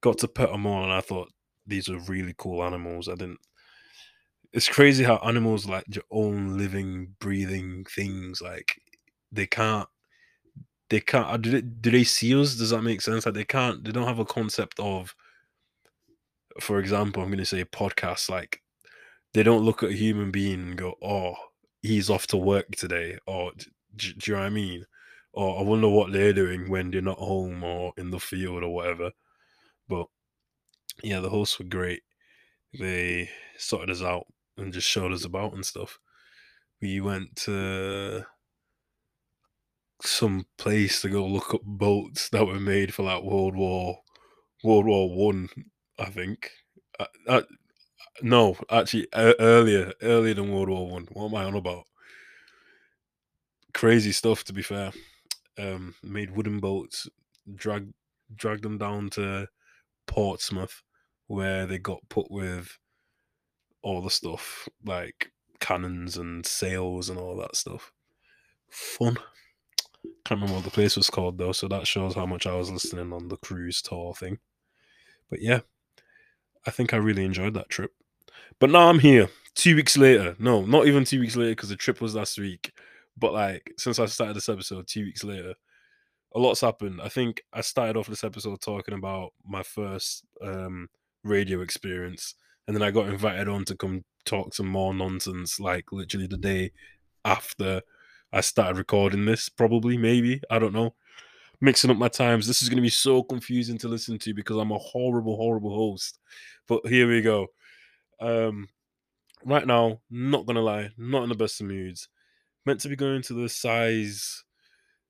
got 0.00 0.18
to 0.18 0.28
pet 0.28 0.50
them 0.50 0.64
all, 0.66 0.84
and 0.84 0.92
I 0.92 1.00
thought 1.00 1.32
these 1.66 1.88
were 1.88 1.98
really 1.98 2.34
cool 2.36 2.62
animals. 2.64 3.08
I 3.08 3.16
didn't. 3.16 3.40
It's 4.52 4.68
crazy 4.68 5.04
how 5.04 5.16
animals 5.18 5.66
like 5.66 5.84
your 5.94 6.04
own 6.10 6.56
living, 6.56 7.14
breathing 7.20 7.84
things 7.84 8.40
like 8.40 8.80
they 9.32 9.46
can't. 9.46 9.88
They 10.88 11.00
can't. 11.00 11.26
Uh, 11.28 11.36
do 11.36 11.50
they, 11.50 11.60
do 11.62 11.90
they 11.90 12.04
see 12.04 12.34
us? 12.40 12.54
Does 12.56 12.70
that 12.70 12.82
make 12.82 13.00
sense? 13.00 13.26
Like 13.26 13.34
they 13.34 13.44
can't. 13.44 13.84
They 13.84 13.92
don't 13.92 14.06
have 14.06 14.18
a 14.18 14.24
concept 14.24 14.78
of. 14.78 15.14
For 16.60 16.78
example, 16.78 17.22
I'm 17.22 17.28
going 17.28 17.38
to 17.38 17.44
say 17.44 17.64
podcast. 17.64 18.30
Like 18.30 18.62
they 19.34 19.42
don't 19.42 19.64
look 19.64 19.82
at 19.82 19.90
a 19.90 19.94
human 19.94 20.30
being 20.30 20.60
and 20.60 20.76
go, 20.78 20.94
"Oh, 21.02 21.34
he's 21.82 22.08
off 22.10 22.26
to 22.28 22.36
work 22.36 22.66
today," 22.76 23.18
or 23.26 23.52
do, 23.96 24.12
do 24.14 24.30
you 24.30 24.36
know 24.36 24.40
what 24.42 24.46
I 24.46 24.50
mean? 24.50 24.86
Or 25.32 25.58
I 25.58 25.62
wonder 25.62 25.88
what 25.88 26.12
they're 26.12 26.32
doing 26.32 26.70
when 26.70 26.90
they're 26.90 27.02
not 27.02 27.18
home 27.18 27.62
or 27.62 27.92
in 27.98 28.10
the 28.10 28.20
field 28.20 28.62
or 28.62 28.72
whatever. 28.74 29.10
But 29.88 30.06
yeah, 31.02 31.20
the 31.20 31.30
hosts 31.30 31.58
were 31.58 31.66
great. 31.66 32.02
They 32.78 33.30
sorted 33.58 33.90
us 33.90 34.02
out 34.02 34.26
and 34.56 34.72
just 34.72 34.88
showed 34.88 35.12
us 35.12 35.24
about 35.24 35.54
and 35.54 35.64
stuff. 35.64 35.98
We 36.80 37.00
went 37.00 37.36
to 37.36 38.24
some 40.02 40.46
place 40.58 41.00
to 41.02 41.08
go 41.08 41.26
look 41.26 41.54
up 41.54 41.62
boats 41.64 42.28
that 42.30 42.46
were 42.46 42.60
made 42.60 42.92
for 42.92 43.02
like 43.02 43.22
World 43.22 43.56
War 43.56 43.98
World 44.62 44.86
War 44.86 45.14
One, 45.14 45.48
I 45.98 46.06
think. 46.06 46.50
I, 47.00 47.06
I, 47.28 47.42
no, 48.22 48.56
actually, 48.70 49.06
uh, 49.12 49.34
earlier, 49.38 49.92
earlier 50.02 50.34
than 50.34 50.52
World 50.52 50.68
War 50.68 50.90
One. 50.90 51.08
What 51.12 51.26
am 51.26 51.34
I 51.34 51.44
on 51.44 51.54
about? 51.54 51.84
crazy 53.76 54.10
stuff 54.10 54.42
to 54.42 54.54
be 54.54 54.62
fair. 54.62 54.90
Um, 55.58 55.94
made 56.02 56.34
wooden 56.34 56.60
boats, 56.60 57.08
drag 57.54 57.92
dragged 58.34 58.62
them 58.62 58.78
down 58.78 59.10
to 59.10 59.46
Portsmouth, 60.06 60.82
where 61.26 61.66
they 61.66 61.78
got 61.78 62.00
put 62.08 62.30
with 62.30 62.78
all 63.86 64.02
the 64.02 64.10
stuff 64.10 64.68
like 64.84 65.30
cannons 65.60 66.16
and 66.16 66.44
sails 66.44 67.08
and 67.08 67.20
all 67.20 67.36
that 67.36 67.54
stuff. 67.54 67.92
Fun. 68.68 69.16
Can't 70.24 70.40
remember 70.40 70.54
what 70.54 70.64
the 70.64 70.72
place 70.72 70.96
was 70.96 71.08
called 71.08 71.38
though, 71.38 71.52
so 71.52 71.68
that 71.68 71.86
shows 71.86 72.16
how 72.16 72.26
much 72.26 72.48
I 72.48 72.56
was 72.56 72.68
listening 72.68 73.12
on 73.12 73.28
the 73.28 73.36
cruise 73.36 73.80
tour 73.80 74.12
thing. 74.12 74.38
But 75.30 75.40
yeah, 75.40 75.60
I 76.66 76.72
think 76.72 76.92
I 76.94 76.96
really 76.96 77.24
enjoyed 77.24 77.54
that 77.54 77.68
trip. 77.68 77.92
But 78.58 78.70
now 78.70 78.88
I'm 78.88 78.98
here, 78.98 79.28
two 79.54 79.76
weeks 79.76 79.96
later. 79.96 80.34
No, 80.40 80.62
not 80.62 80.88
even 80.88 81.04
two 81.04 81.20
weeks 81.20 81.36
later 81.36 81.52
because 81.52 81.68
the 81.68 81.76
trip 81.76 82.00
was 82.00 82.16
last 82.16 82.40
week. 82.40 82.72
But 83.16 83.34
like 83.34 83.72
since 83.78 84.00
I 84.00 84.06
started 84.06 84.34
this 84.34 84.48
episode, 84.48 84.88
two 84.88 85.04
weeks 85.04 85.22
later, 85.22 85.54
a 86.34 86.40
lot's 86.40 86.60
happened. 86.60 87.00
I 87.00 87.08
think 87.08 87.40
I 87.52 87.60
started 87.60 87.96
off 87.96 88.08
this 88.08 88.24
episode 88.24 88.60
talking 88.60 88.94
about 88.94 89.30
my 89.44 89.62
first 89.62 90.24
um, 90.42 90.88
radio 91.22 91.60
experience, 91.60 92.34
and 92.66 92.76
then 92.76 92.82
I 92.82 92.90
got 92.90 93.08
invited 93.08 93.48
on 93.48 93.64
to 93.66 93.76
come 93.76 94.04
talk 94.24 94.54
some 94.54 94.66
more 94.66 94.92
nonsense, 94.92 95.60
like 95.60 95.92
literally 95.92 96.26
the 96.26 96.36
day 96.36 96.72
after 97.24 97.82
I 98.32 98.40
started 98.40 98.78
recording 98.78 99.24
this. 99.24 99.48
Probably, 99.48 99.96
maybe 99.96 100.40
I 100.50 100.58
don't 100.58 100.74
know. 100.74 100.94
Mixing 101.60 101.90
up 101.90 101.96
my 101.96 102.08
times. 102.08 102.46
This 102.46 102.60
is 102.60 102.68
going 102.68 102.76
to 102.76 102.82
be 102.82 102.90
so 102.90 103.22
confusing 103.22 103.78
to 103.78 103.88
listen 103.88 104.18
to 104.18 104.34
because 104.34 104.56
I'm 104.56 104.72
a 104.72 104.78
horrible, 104.78 105.36
horrible 105.36 105.74
host. 105.74 106.18
But 106.66 106.86
here 106.86 107.08
we 107.08 107.22
go. 107.22 107.46
Um, 108.20 108.68
right 109.44 109.66
now, 109.66 110.00
not 110.10 110.46
gonna 110.46 110.60
lie, 110.60 110.90
not 110.98 111.22
in 111.22 111.28
the 111.28 111.34
best 111.34 111.60
of 111.60 111.68
moods. 111.68 112.08
Meant 112.64 112.80
to 112.80 112.88
be 112.88 112.96
going 112.96 113.22
to 113.22 113.34
the 113.34 113.48
size 113.48 114.44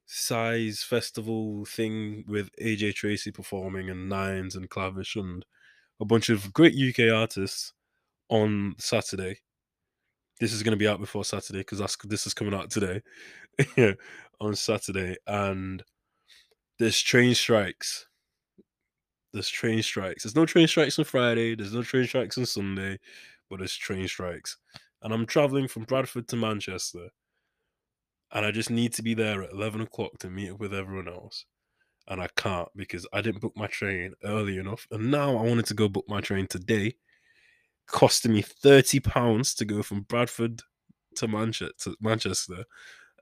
size 0.04 0.84
festival 0.84 1.64
thing 1.64 2.24
with 2.28 2.50
AJ 2.62 2.94
Tracey 2.94 3.32
performing 3.32 3.90
and 3.90 4.08
Nines 4.08 4.54
and 4.54 4.70
Clavish 4.70 5.16
and 5.16 5.44
a 6.00 6.04
bunch 6.04 6.28
of 6.28 6.52
great 6.52 6.74
UK 6.74 7.12
artists 7.12 7.72
on 8.28 8.74
Saturday. 8.78 9.38
This 10.40 10.52
is 10.52 10.62
going 10.62 10.72
to 10.72 10.76
be 10.76 10.88
out 10.88 11.00
before 11.00 11.24
Saturday 11.24 11.60
because 11.60 11.80
this 12.04 12.26
is 12.26 12.34
coming 12.34 12.54
out 12.54 12.70
today. 12.70 13.02
on 14.40 14.54
Saturday, 14.54 15.16
and 15.26 15.82
there's 16.78 17.00
train 17.00 17.34
strikes. 17.34 18.06
There's 19.32 19.48
train 19.48 19.82
strikes. 19.82 20.22
There's 20.22 20.36
no 20.36 20.46
train 20.46 20.66
strikes 20.66 20.98
on 20.98 21.04
Friday. 21.04 21.54
There's 21.54 21.74
no 21.74 21.82
train 21.82 22.06
strikes 22.06 22.38
on 22.38 22.46
Sunday, 22.46 22.98
but 23.50 23.58
there's 23.58 23.76
train 23.76 24.08
strikes. 24.08 24.56
And 25.02 25.12
I'm 25.12 25.26
traveling 25.26 25.68
from 25.68 25.84
Bradford 25.84 26.28
to 26.28 26.36
Manchester, 26.36 27.08
and 28.32 28.44
I 28.46 28.50
just 28.50 28.70
need 28.70 28.92
to 28.94 29.02
be 29.02 29.14
there 29.14 29.42
at 29.42 29.52
11 29.52 29.82
o'clock 29.82 30.18
to 30.20 30.30
meet 30.30 30.50
up 30.50 30.60
with 30.60 30.74
everyone 30.74 31.08
else. 31.08 31.44
And 32.08 32.20
I 32.20 32.28
can't 32.36 32.68
because 32.76 33.06
I 33.12 33.20
didn't 33.20 33.40
book 33.40 33.56
my 33.56 33.66
train 33.66 34.14
early 34.24 34.58
enough. 34.58 34.86
And 34.90 35.10
now 35.10 35.36
I 35.36 35.42
wanted 35.42 35.66
to 35.66 35.74
go 35.74 35.88
book 35.88 36.04
my 36.08 36.20
train 36.20 36.46
today 36.46 36.94
costing 37.86 38.32
me 38.32 38.42
30 38.42 39.00
pounds 39.00 39.54
to 39.54 39.64
go 39.64 39.82
from 39.82 40.02
Bradford 40.02 40.60
to 41.16 41.28
Manchester. 41.28 42.64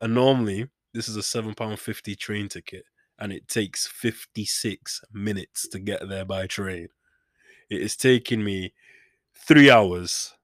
And 0.00 0.14
normally 0.14 0.68
this 0.92 1.08
is 1.08 1.16
a 1.16 1.22
seven 1.22 1.54
pound 1.54 1.78
fifty 1.78 2.14
train 2.14 2.48
ticket 2.48 2.84
and 3.18 3.32
it 3.32 3.48
takes 3.48 3.86
56 3.86 5.02
minutes 5.12 5.68
to 5.68 5.78
get 5.78 6.08
there 6.08 6.24
by 6.24 6.46
train. 6.46 6.88
It 7.70 7.80
is 7.80 7.96
taking 7.96 8.42
me 8.42 8.74
three 9.34 9.70
hours. 9.70 10.34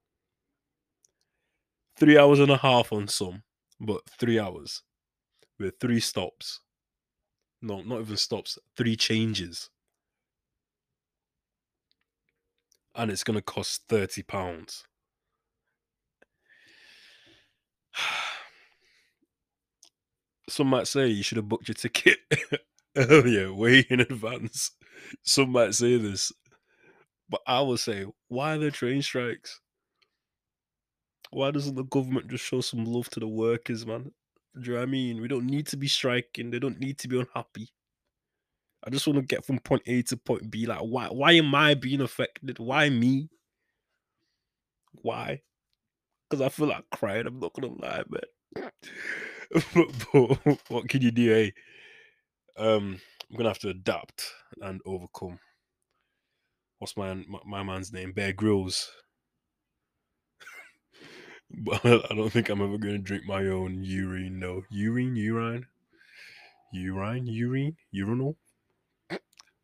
Three 1.96 2.16
hours 2.16 2.40
and 2.40 2.50
a 2.50 2.56
half 2.56 2.92
on 2.92 3.08
some, 3.08 3.42
but 3.80 4.08
three 4.08 4.38
hours 4.38 4.82
with 5.58 5.78
three 5.80 6.00
stops. 6.00 6.60
No, 7.62 7.82
not 7.82 8.00
even 8.00 8.16
stops, 8.16 8.58
three 8.76 8.96
changes. 8.96 9.70
and 12.94 13.10
it's 13.10 13.24
going 13.24 13.36
to 13.36 13.42
cost 13.42 13.82
30 13.88 14.22
pounds. 14.22 14.84
Some 20.48 20.68
might 20.68 20.86
say 20.88 21.06
you 21.06 21.22
should 21.22 21.36
have 21.36 21.48
booked 21.48 21.68
your 21.68 21.74
ticket 21.76 22.18
earlier, 22.96 23.54
way 23.54 23.86
in 23.88 24.00
advance. 24.00 24.72
Some 25.22 25.50
might 25.52 25.74
say 25.74 25.96
this, 25.96 26.32
but 27.28 27.40
I 27.46 27.60
will 27.60 27.76
say, 27.76 28.04
why 28.28 28.54
are 28.54 28.58
there 28.58 28.70
train 28.72 29.02
strikes? 29.02 29.60
Why 31.30 31.52
doesn't 31.52 31.76
the 31.76 31.84
government 31.84 32.28
just 32.28 32.44
show 32.44 32.60
some 32.60 32.84
love 32.84 33.08
to 33.10 33.20
the 33.20 33.28
workers, 33.28 33.86
man? 33.86 34.10
Do 34.54 34.62
you 34.62 34.72
know 34.72 34.80
what 34.80 34.88
I 34.88 34.90
mean? 34.90 35.20
We 35.20 35.28
don't 35.28 35.46
need 35.46 35.66
to 35.68 35.76
be 35.76 35.88
striking. 35.88 36.50
They 36.50 36.58
don't 36.58 36.80
need 36.80 36.98
to 36.98 37.08
be 37.08 37.20
unhappy. 37.20 37.68
I 38.84 38.90
just 38.90 39.06
want 39.06 39.18
to 39.18 39.24
get 39.24 39.44
from 39.44 39.58
point 39.58 39.82
A 39.86 40.02
to 40.02 40.16
point 40.16 40.50
B. 40.50 40.66
Like, 40.66 40.80
why? 40.80 41.06
Why 41.08 41.32
am 41.32 41.54
I 41.54 41.74
being 41.74 42.00
affected? 42.00 42.58
Why 42.58 42.88
me? 42.88 43.28
Why? 44.92 45.42
Because 46.28 46.44
I 46.44 46.48
feel 46.48 46.68
like 46.68 46.84
crying. 46.90 47.26
I'm 47.26 47.38
not 47.38 47.52
gonna 47.52 47.74
lie, 47.74 48.02
man. 48.08 48.70
but, 49.74 49.88
but, 50.12 50.58
what 50.68 50.88
can 50.88 51.02
you 51.02 51.10
do? 51.10 51.28
Hey, 51.28 51.52
um, 52.56 53.00
I'm 53.30 53.36
gonna 53.36 53.50
have 53.50 53.58
to 53.60 53.68
adapt 53.68 54.32
and 54.60 54.80
overcome. 54.86 55.38
What's 56.78 56.96
my 56.96 57.14
my, 57.14 57.38
my 57.44 57.62
man's 57.62 57.92
name? 57.92 58.12
Bear 58.12 58.32
Grylls. 58.32 58.90
but 61.64 61.84
I 61.84 62.14
don't 62.14 62.30
think 62.30 62.48
I'm 62.48 62.62
ever 62.62 62.78
gonna 62.78 62.98
drink 62.98 63.24
my 63.26 63.46
own 63.46 63.82
urine. 63.82 64.38
No, 64.38 64.62
urine, 64.70 65.16
urine, 65.16 65.66
urine, 66.72 67.26
urine, 67.26 67.76
urinal 67.90 68.36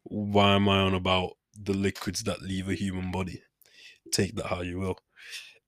why 0.09 0.55
am 0.55 0.68
I 0.68 0.79
on 0.79 0.94
about 0.94 1.33
the 1.61 1.72
liquids 1.72 2.22
that 2.25 2.42
leave 2.42 2.68
a 2.68 2.75
human 2.75 3.11
body? 3.11 3.42
Take 4.12 4.37
that 4.37 4.46
how 4.46 4.61
you 4.61 4.79
will. 4.79 4.99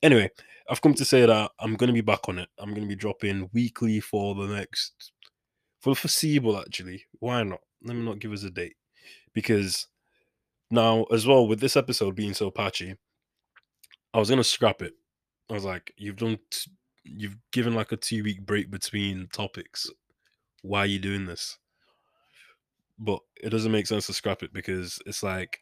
Anyway, 0.02 0.31
I've 0.70 0.81
come 0.81 0.94
to 0.94 1.04
say 1.04 1.26
that 1.26 1.50
I'm 1.59 1.74
going 1.74 1.88
to 1.88 1.94
be 1.94 2.00
back 2.00 2.28
on 2.28 2.38
it. 2.38 2.48
I'm 2.59 2.70
going 2.70 2.83
to 2.83 2.88
be 2.88 2.94
dropping 2.94 3.50
weekly 3.52 4.00
for 4.00 4.35
the 4.35 4.46
next, 4.46 5.12
for 5.81 5.90
the 5.90 5.96
foreseeable, 5.96 6.59
actually. 6.59 7.04
Why 7.18 7.42
not? 7.42 7.61
Let 7.83 7.96
me 7.96 8.04
not 8.04 8.20
give 8.20 8.33
us 8.33 8.44
a 8.44 8.50
date. 8.50 8.76
Because 9.35 9.88
now, 10.70 11.04
as 11.04 11.26
well, 11.26 11.48
with 11.48 11.61
this 11.61 11.76
episode 11.76 12.14
being 12.14 12.35
so 12.35 12.50
patchy, 12.50 12.94
I 14.14 14.18
was 14.18 14.28
going 14.28 14.38
to 14.38 14.44
scrap 14.44 14.83
it. 14.83 14.94
I 15.50 15.54
was 15.54 15.64
like, 15.64 15.92
you've 15.96 16.16
done, 16.16 16.38
t- 16.50 16.70
you've 17.04 17.37
given 17.52 17.74
like 17.74 17.92
a 17.92 17.96
two 17.96 18.22
week 18.22 18.44
break 18.44 18.70
between 18.70 19.28
topics. 19.32 19.90
Why 20.62 20.80
are 20.80 20.87
you 20.87 20.98
doing 20.98 21.26
this? 21.26 21.58
but 22.98 23.20
it 23.42 23.50
doesn't 23.50 23.72
make 23.72 23.87
sense 23.87 24.06
to 24.06 24.12
scrap 24.12 24.42
it 24.42 24.52
because 24.52 24.98
it's 25.06 25.22
like 25.22 25.61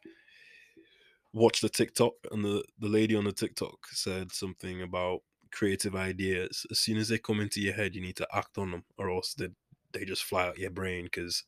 watch 1.33 1.61
the 1.61 1.69
TikTok 1.69 2.13
and 2.31 2.43
the 2.43 2.63
the 2.79 2.89
lady 2.89 3.15
on 3.15 3.25
the 3.25 3.31
TikTok 3.31 3.87
said 3.91 4.31
something 4.31 4.81
about 4.81 5.21
creative 5.51 5.95
ideas. 5.95 6.65
As 6.71 6.79
soon 6.79 6.97
as 6.97 7.09
they 7.09 7.17
come 7.17 7.39
into 7.39 7.61
your 7.61 7.73
head, 7.73 7.95
you 7.95 8.01
need 8.01 8.15
to 8.17 8.27
act 8.33 8.57
on 8.57 8.71
them, 8.71 8.83
or 8.97 9.11
else 9.11 9.33
they 9.33 9.49
they 9.93 10.03
just 10.03 10.23
fly 10.23 10.47
out 10.47 10.57
your 10.57 10.71
brain 10.71 11.05
because 11.05 11.43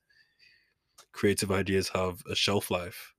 creative 1.12 1.52
ideas 1.52 1.90
have 1.90 2.22
a 2.30 2.36
shelf 2.36 2.70
life. 2.70 3.14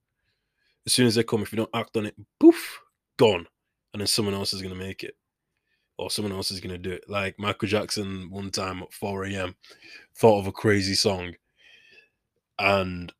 As 0.85 0.93
soon 0.93 1.07
as 1.07 1.15
they 1.15 1.23
come, 1.23 1.41
if 1.41 1.51
you 1.51 1.57
don't 1.57 1.69
act 1.75 1.95
on 1.97 2.07
it, 2.07 2.15
poof, 2.39 2.79
gone, 3.17 3.47
and 3.93 4.01
then 4.01 4.07
someone 4.07 4.33
else 4.35 4.53
is 4.53 4.61
gonna 4.61 4.75
make 4.75 5.03
it, 5.03 5.15
or 5.97 6.09
someone 6.11 6.33
else 6.33 6.51
is 6.51 6.59
gonna 6.59 6.77
do 6.77 6.91
it. 6.91 7.05
Like 7.09 7.39
Michael 7.39 7.67
Jackson, 7.67 8.29
one 8.29 8.51
time 8.51 8.83
at 8.83 8.93
4 8.93 9.25
a.m., 9.25 9.55
thought 10.15 10.39
of 10.39 10.47
a 10.47 10.51
crazy 10.51 10.95
song 10.95 11.35
and 12.59 13.11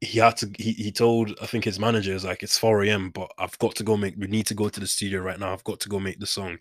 he 0.00 0.18
had 0.18 0.36
to 0.36 0.50
he, 0.58 0.72
he 0.72 0.92
told 0.92 1.32
i 1.42 1.46
think 1.46 1.64
his 1.64 1.78
manager 1.78 2.12
is 2.12 2.24
like 2.24 2.42
it's 2.42 2.58
4 2.58 2.84
a.m 2.84 3.10
but 3.10 3.30
i've 3.38 3.58
got 3.58 3.74
to 3.76 3.84
go 3.84 3.96
make 3.96 4.14
we 4.16 4.26
need 4.26 4.46
to 4.46 4.54
go 4.54 4.68
to 4.68 4.80
the 4.80 4.86
studio 4.86 5.20
right 5.20 5.38
now 5.38 5.52
i've 5.52 5.64
got 5.64 5.80
to 5.80 5.88
go 5.88 5.98
make 5.98 6.18
the 6.18 6.26
song 6.26 6.58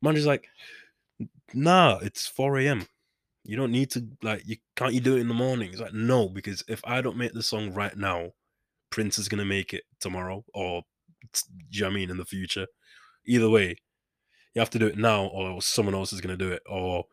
manager's 0.00 0.26
like 0.26 0.48
nah 1.54 1.98
it's 2.02 2.26
4 2.26 2.58
a.m 2.58 2.86
you 3.44 3.56
don't 3.56 3.72
need 3.72 3.90
to 3.90 4.06
like 4.22 4.42
you 4.46 4.56
can't 4.76 4.94
you 4.94 5.00
do 5.00 5.16
it 5.16 5.20
in 5.20 5.28
the 5.28 5.34
morning 5.34 5.70
it's 5.70 5.80
like 5.80 5.94
no 5.94 6.28
because 6.28 6.64
if 6.68 6.80
i 6.84 7.00
don't 7.00 7.16
make 7.16 7.32
the 7.32 7.42
song 7.42 7.72
right 7.74 7.96
now 7.96 8.30
prince 8.90 9.18
is 9.18 9.28
gonna 9.28 9.44
make 9.44 9.74
it 9.74 9.82
tomorrow 10.00 10.44
or 10.54 10.82
do 11.32 11.78
you 11.78 11.82
know 11.82 11.88
I 11.88 11.92
mean 11.92 12.10
in 12.10 12.16
the 12.16 12.24
future 12.24 12.66
either 13.26 13.48
way 13.48 13.76
you 14.54 14.60
have 14.60 14.70
to 14.70 14.78
do 14.78 14.86
it 14.86 14.98
now 14.98 15.26
or 15.26 15.62
someone 15.62 15.94
else 15.94 16.12
is 16.12 16.20
gonna 16.20 16.36
do 16.36 16.52
it 16.52 16.62
or 16.68 17.04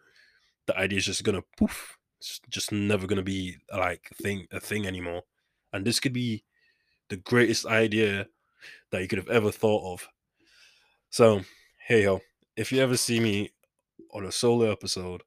the 0.66 0.78
idea 0.78 0.98
is 0.98 1.06
just 1.06 1.24
gonna 1.24 1.44
poof 1.58 2.00
it's 2.20 2.42
just 2.50 2.72
never 2.72 3.08
gonna 3.08 3.22
be 3.22 3.58
like 3.76 4.10
thing 4.22 4.48
a 4.52 4.60
thing 4.60 4.86
anymore. 4.86 5.24
And 5.72 5.86
this 5.86 6.00
could 6.00 6.14
be 6.14 6.44
the 7.10 7.18
greatest 7.18 7.66
idea 7.66 8.28
that 8.92 9.02
you 9.02 9.08
could 9.08 9.20
have 9.20 9.30
ever 9.30 9.52
thought 9.52 9.94
of. 9.94 10.10
So, 11.10 11.42
hey 11.88 12.04
yo, 12.04 12.22
if 12.56 12.72
you 12.72 12.82
ever 12.82 12.98
see 12.98 13.20
me 13.20 13.52
on 14.14 14.26
a 14.26 14.32
solo 14.32 14.70
episode, 14.72 15.24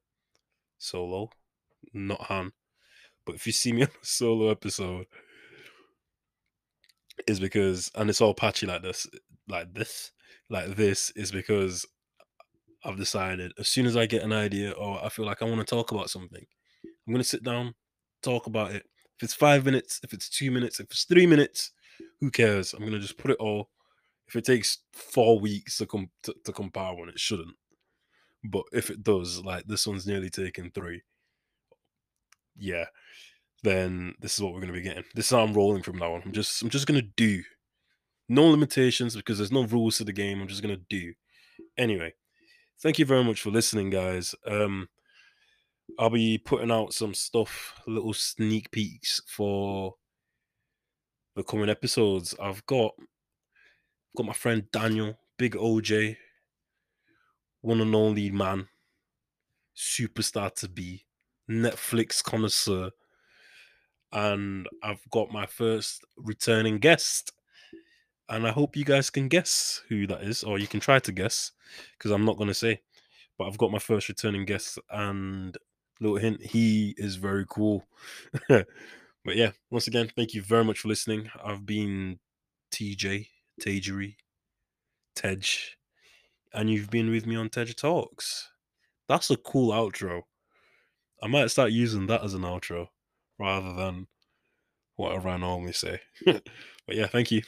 solo, 0.77 1.29
not 1.93 2.21
Han, 2.23 2.51
but 3.25 3.35
if 3.35 3.47
you 3.47 3.53
see 3.53 3.73
me 3.73 3.81
on 3.83 3.89
a 3.89 4.05
solo 4.05 4.49
episode, 4.49 5.07
is 7.27 7.39
because 7.39 7.91
and 7.95 8.09
it's 8.09 8.21
all 8.21 8.33
patchy 8.33 8.65
like 8.67 8.81
this, 8.83 9.07
like 9.47 9.73
this, 9.73 10.11
like 10.49 10.75
this 10.75 11.11
is 11.11 11.31
because 11.31 11.85
I've 12.83 12.97
decided 12.97 13.53
as 13.57 13.67
soon 13.69 13.85
as 13.85 13.95
I 13.95 14.05
get 14.05 14.23
an 14.23 14.33
idea 14.33 14.71
or 14.71 15.03
I 15.03 15.09
feel 15.09 15.25
like 15.25 15.41
I 15.41 15.45
want 15.45 15.59
to 15.59 15.65
talk 15.65 15.91
about 15.91 16.09
something, 16.09 16.45
I'm 17.07 17.13
gonna 17.13 17.23
sit 17.23 17.43
down, 17.43 17.75
talk 18.21 18.47
about 18.47 18.71
it. 18.71 18.85
If 19.17 19.23
it's 19.23 19.33
five 19.33 19.65
minutes, 19.65 19.99
if 20.03 20.13
it's 20.13 20.29
two 20.29 20.51
minutes, 20.51 20.79
if 20.79 20.87
it's 20.91 21.05
three 21.05 21.25
minutes, 21.27 21.71
who 22.19 22.31
cares? 22.31 22.73
I'm 22.73 22.83
gonna 22.83 22.99
just 22.99 23.17
put 23.17 23.31
it 23.31 23.37
all 23.39 23.69
If 24.27 24.35
it 24.37 24.45
takes 24.45 24.79
four 24.93 25.39
weeks 25.39 25.77
to 25.79 25.87
come 25.87 26.09
to, 26.23 26.35
to 26.45 26.53
compile 26.53 26.97
one, 26.97 27.09
it 27.09 27.19
shouldn't. 27.19 27.55
But 28.43 28.65
if 28.73 28.89
it 28.89 29.03
does, 29.03 29.43
like 29.43 29.65
this 29.67 29.87
one's 29.87 30.07
nearly 30.07 30.29
taken 30.29 30.71
three. 30.71 31.03
Yeah, 32.55 32.85
then 33.63 34.13
this 34.19 34.35
is 34.35 34.41
what 34.41 34.53
we're 34.53 34.59
gonna 34.59 34.73
be 34.73 34.81
getting. 34.81 35.03
This 35.15 35.25
is 35.25 35.31
how 35.31 35.41
I'm 35.43 35.53
rolling 35.53 35.83
from 35.83 35.97
now 35.97 36.13
on. 36.13 36.21
I'm 36.25 36.31
just 36.31 36.61
I'm 36.61 36.69
just 36.69 36.87
gonna 36.87 37.01
do. 37.01 37.43
No 38.29 38.47
limitations 38.47 39.15
because 39.15 39.37
there's 39.37 39.51
no 39.51 39.63
rules 39.63 39.97
to 39.97 40.03
the 40.03 40.13
game. 40.13 40.41
I'm 40.41 40.47
just 40.47 40.61
gonna 40.61 40.77
do. 40.77 41.13
Anyway, 41.77 42.13
thank 42.81 42.99
you 42.99 43.05
very 43.05 43.23
much 43.23 43.41
for 43.41 43.49
listening, 43.49 43.89
guys. 43.89 44.35
Um 44.45 44.89
I'll 45.99 46.09
be 46.09 46.37
putting 46.37 46.71
out 46.71 46.93
some 46.93 47.13
stuff, 47.13 47.73
little 47.87 48.13
sneak 48.13 48.71
peeks 48.71 49.21
for 49.27 49.95
the 51.35 51.43
coming 51.43 51.69
episodes. 51.69 52.35
I've 52.41 52.65
got 52.65 52.93
got 54.15 54.25
my 54.25 54.33
friend 54.33 54.63
Daniel, 54.71 55.17
big 55.37 55.55
OJ, 55.55 56.17
one 57.61 57.81
and 57.81 57.95
only 57.95 58.29
man, 58.29 58.67
superstar 59.75 60.53
to 60.55 60.67
be, 60.67 61.05
Netflix 61.49 62.23
connoisseur, 62.23 62.91
and 64.13 64.69
I've 64.83 65.01
got 65.09 65.31
my 65.31 65.45
first 65.47 66.05
returning 66.15 66.77
guest. 66.77 67.33
And 68.29 68.47
I 68.47 68.51
hope 68.51 68.77
you 68.77 68.85
guys 68.85 69.09
can 69.09 69.27
guess 69.27 69.81
who 69.89 70.07
that 70.07 70.21
is, 70.21 70.43
or 70.43 70.57
you 70.57 70.67
can 70.67 70.79
try 70.79 70.99
to 70.99 71.11
guess, 71.11 71.51
because 71.97 72.11
I'm 72.11 72.23
not 72.23 72.37
gonna 72.37 72.53
say. 72.53 72.81
But 73.37 73.47
I've 73.47 73.57
got 73.57 73.71
my 73.71 73.79
first 73.79 74.07
returning 74.07 74.45
guest, 74.45 74.79
and 74.89 75.57
little 75.99 76.17
hint, 76.17 76.41
he 76.41 76.93
is 76.97 77.15
very 77.15 77.45
cool. 77.49 77.83
but 78.47 78.65
yeah, 79.25 79.51
once 79.71 79.87
again, 79.87 80.09
thank 80.15 80.33
you 80.33 80.41
very 80.41 80.63
much 80.63 80.79
for 80.79 80.87
listening. 80.87 81.29
I've 81.43 81.65
been 81.65 82.19
TJ, 82.71 83.27
Tagery, 83.59 84.15
Tejj, 85.15 85.71
and 86.53 86.69
you've 86.69 86.89
been 86.89 87.09
with 87.09 87.25
me 87.25 87.35
on 87.35 87.49
Tejj 87.49 87.75
Talks. 87.75 88.49
That's 89.09 89.31
a 89.31 89.37
cool 89.37 89.73
outro. 89.73 90.21
I 91.21 91.27
might 91.27 91.51
start 91.51 91.71
using 91.71 92.07
that 92.07 92.23
as 92.23 92.33
an 92.33 92.41
outro 92.41 92.87
rather 93.39 93.73
than 93.73 94.07
whatever 94.95 95.29
I 95.29 95.37
normally 95.37 95.73
say. 95.73 96.01
but 96.25 96.43
yeah, 96.89 97.07
thank 97.07 97.31
you. 97.31 97.43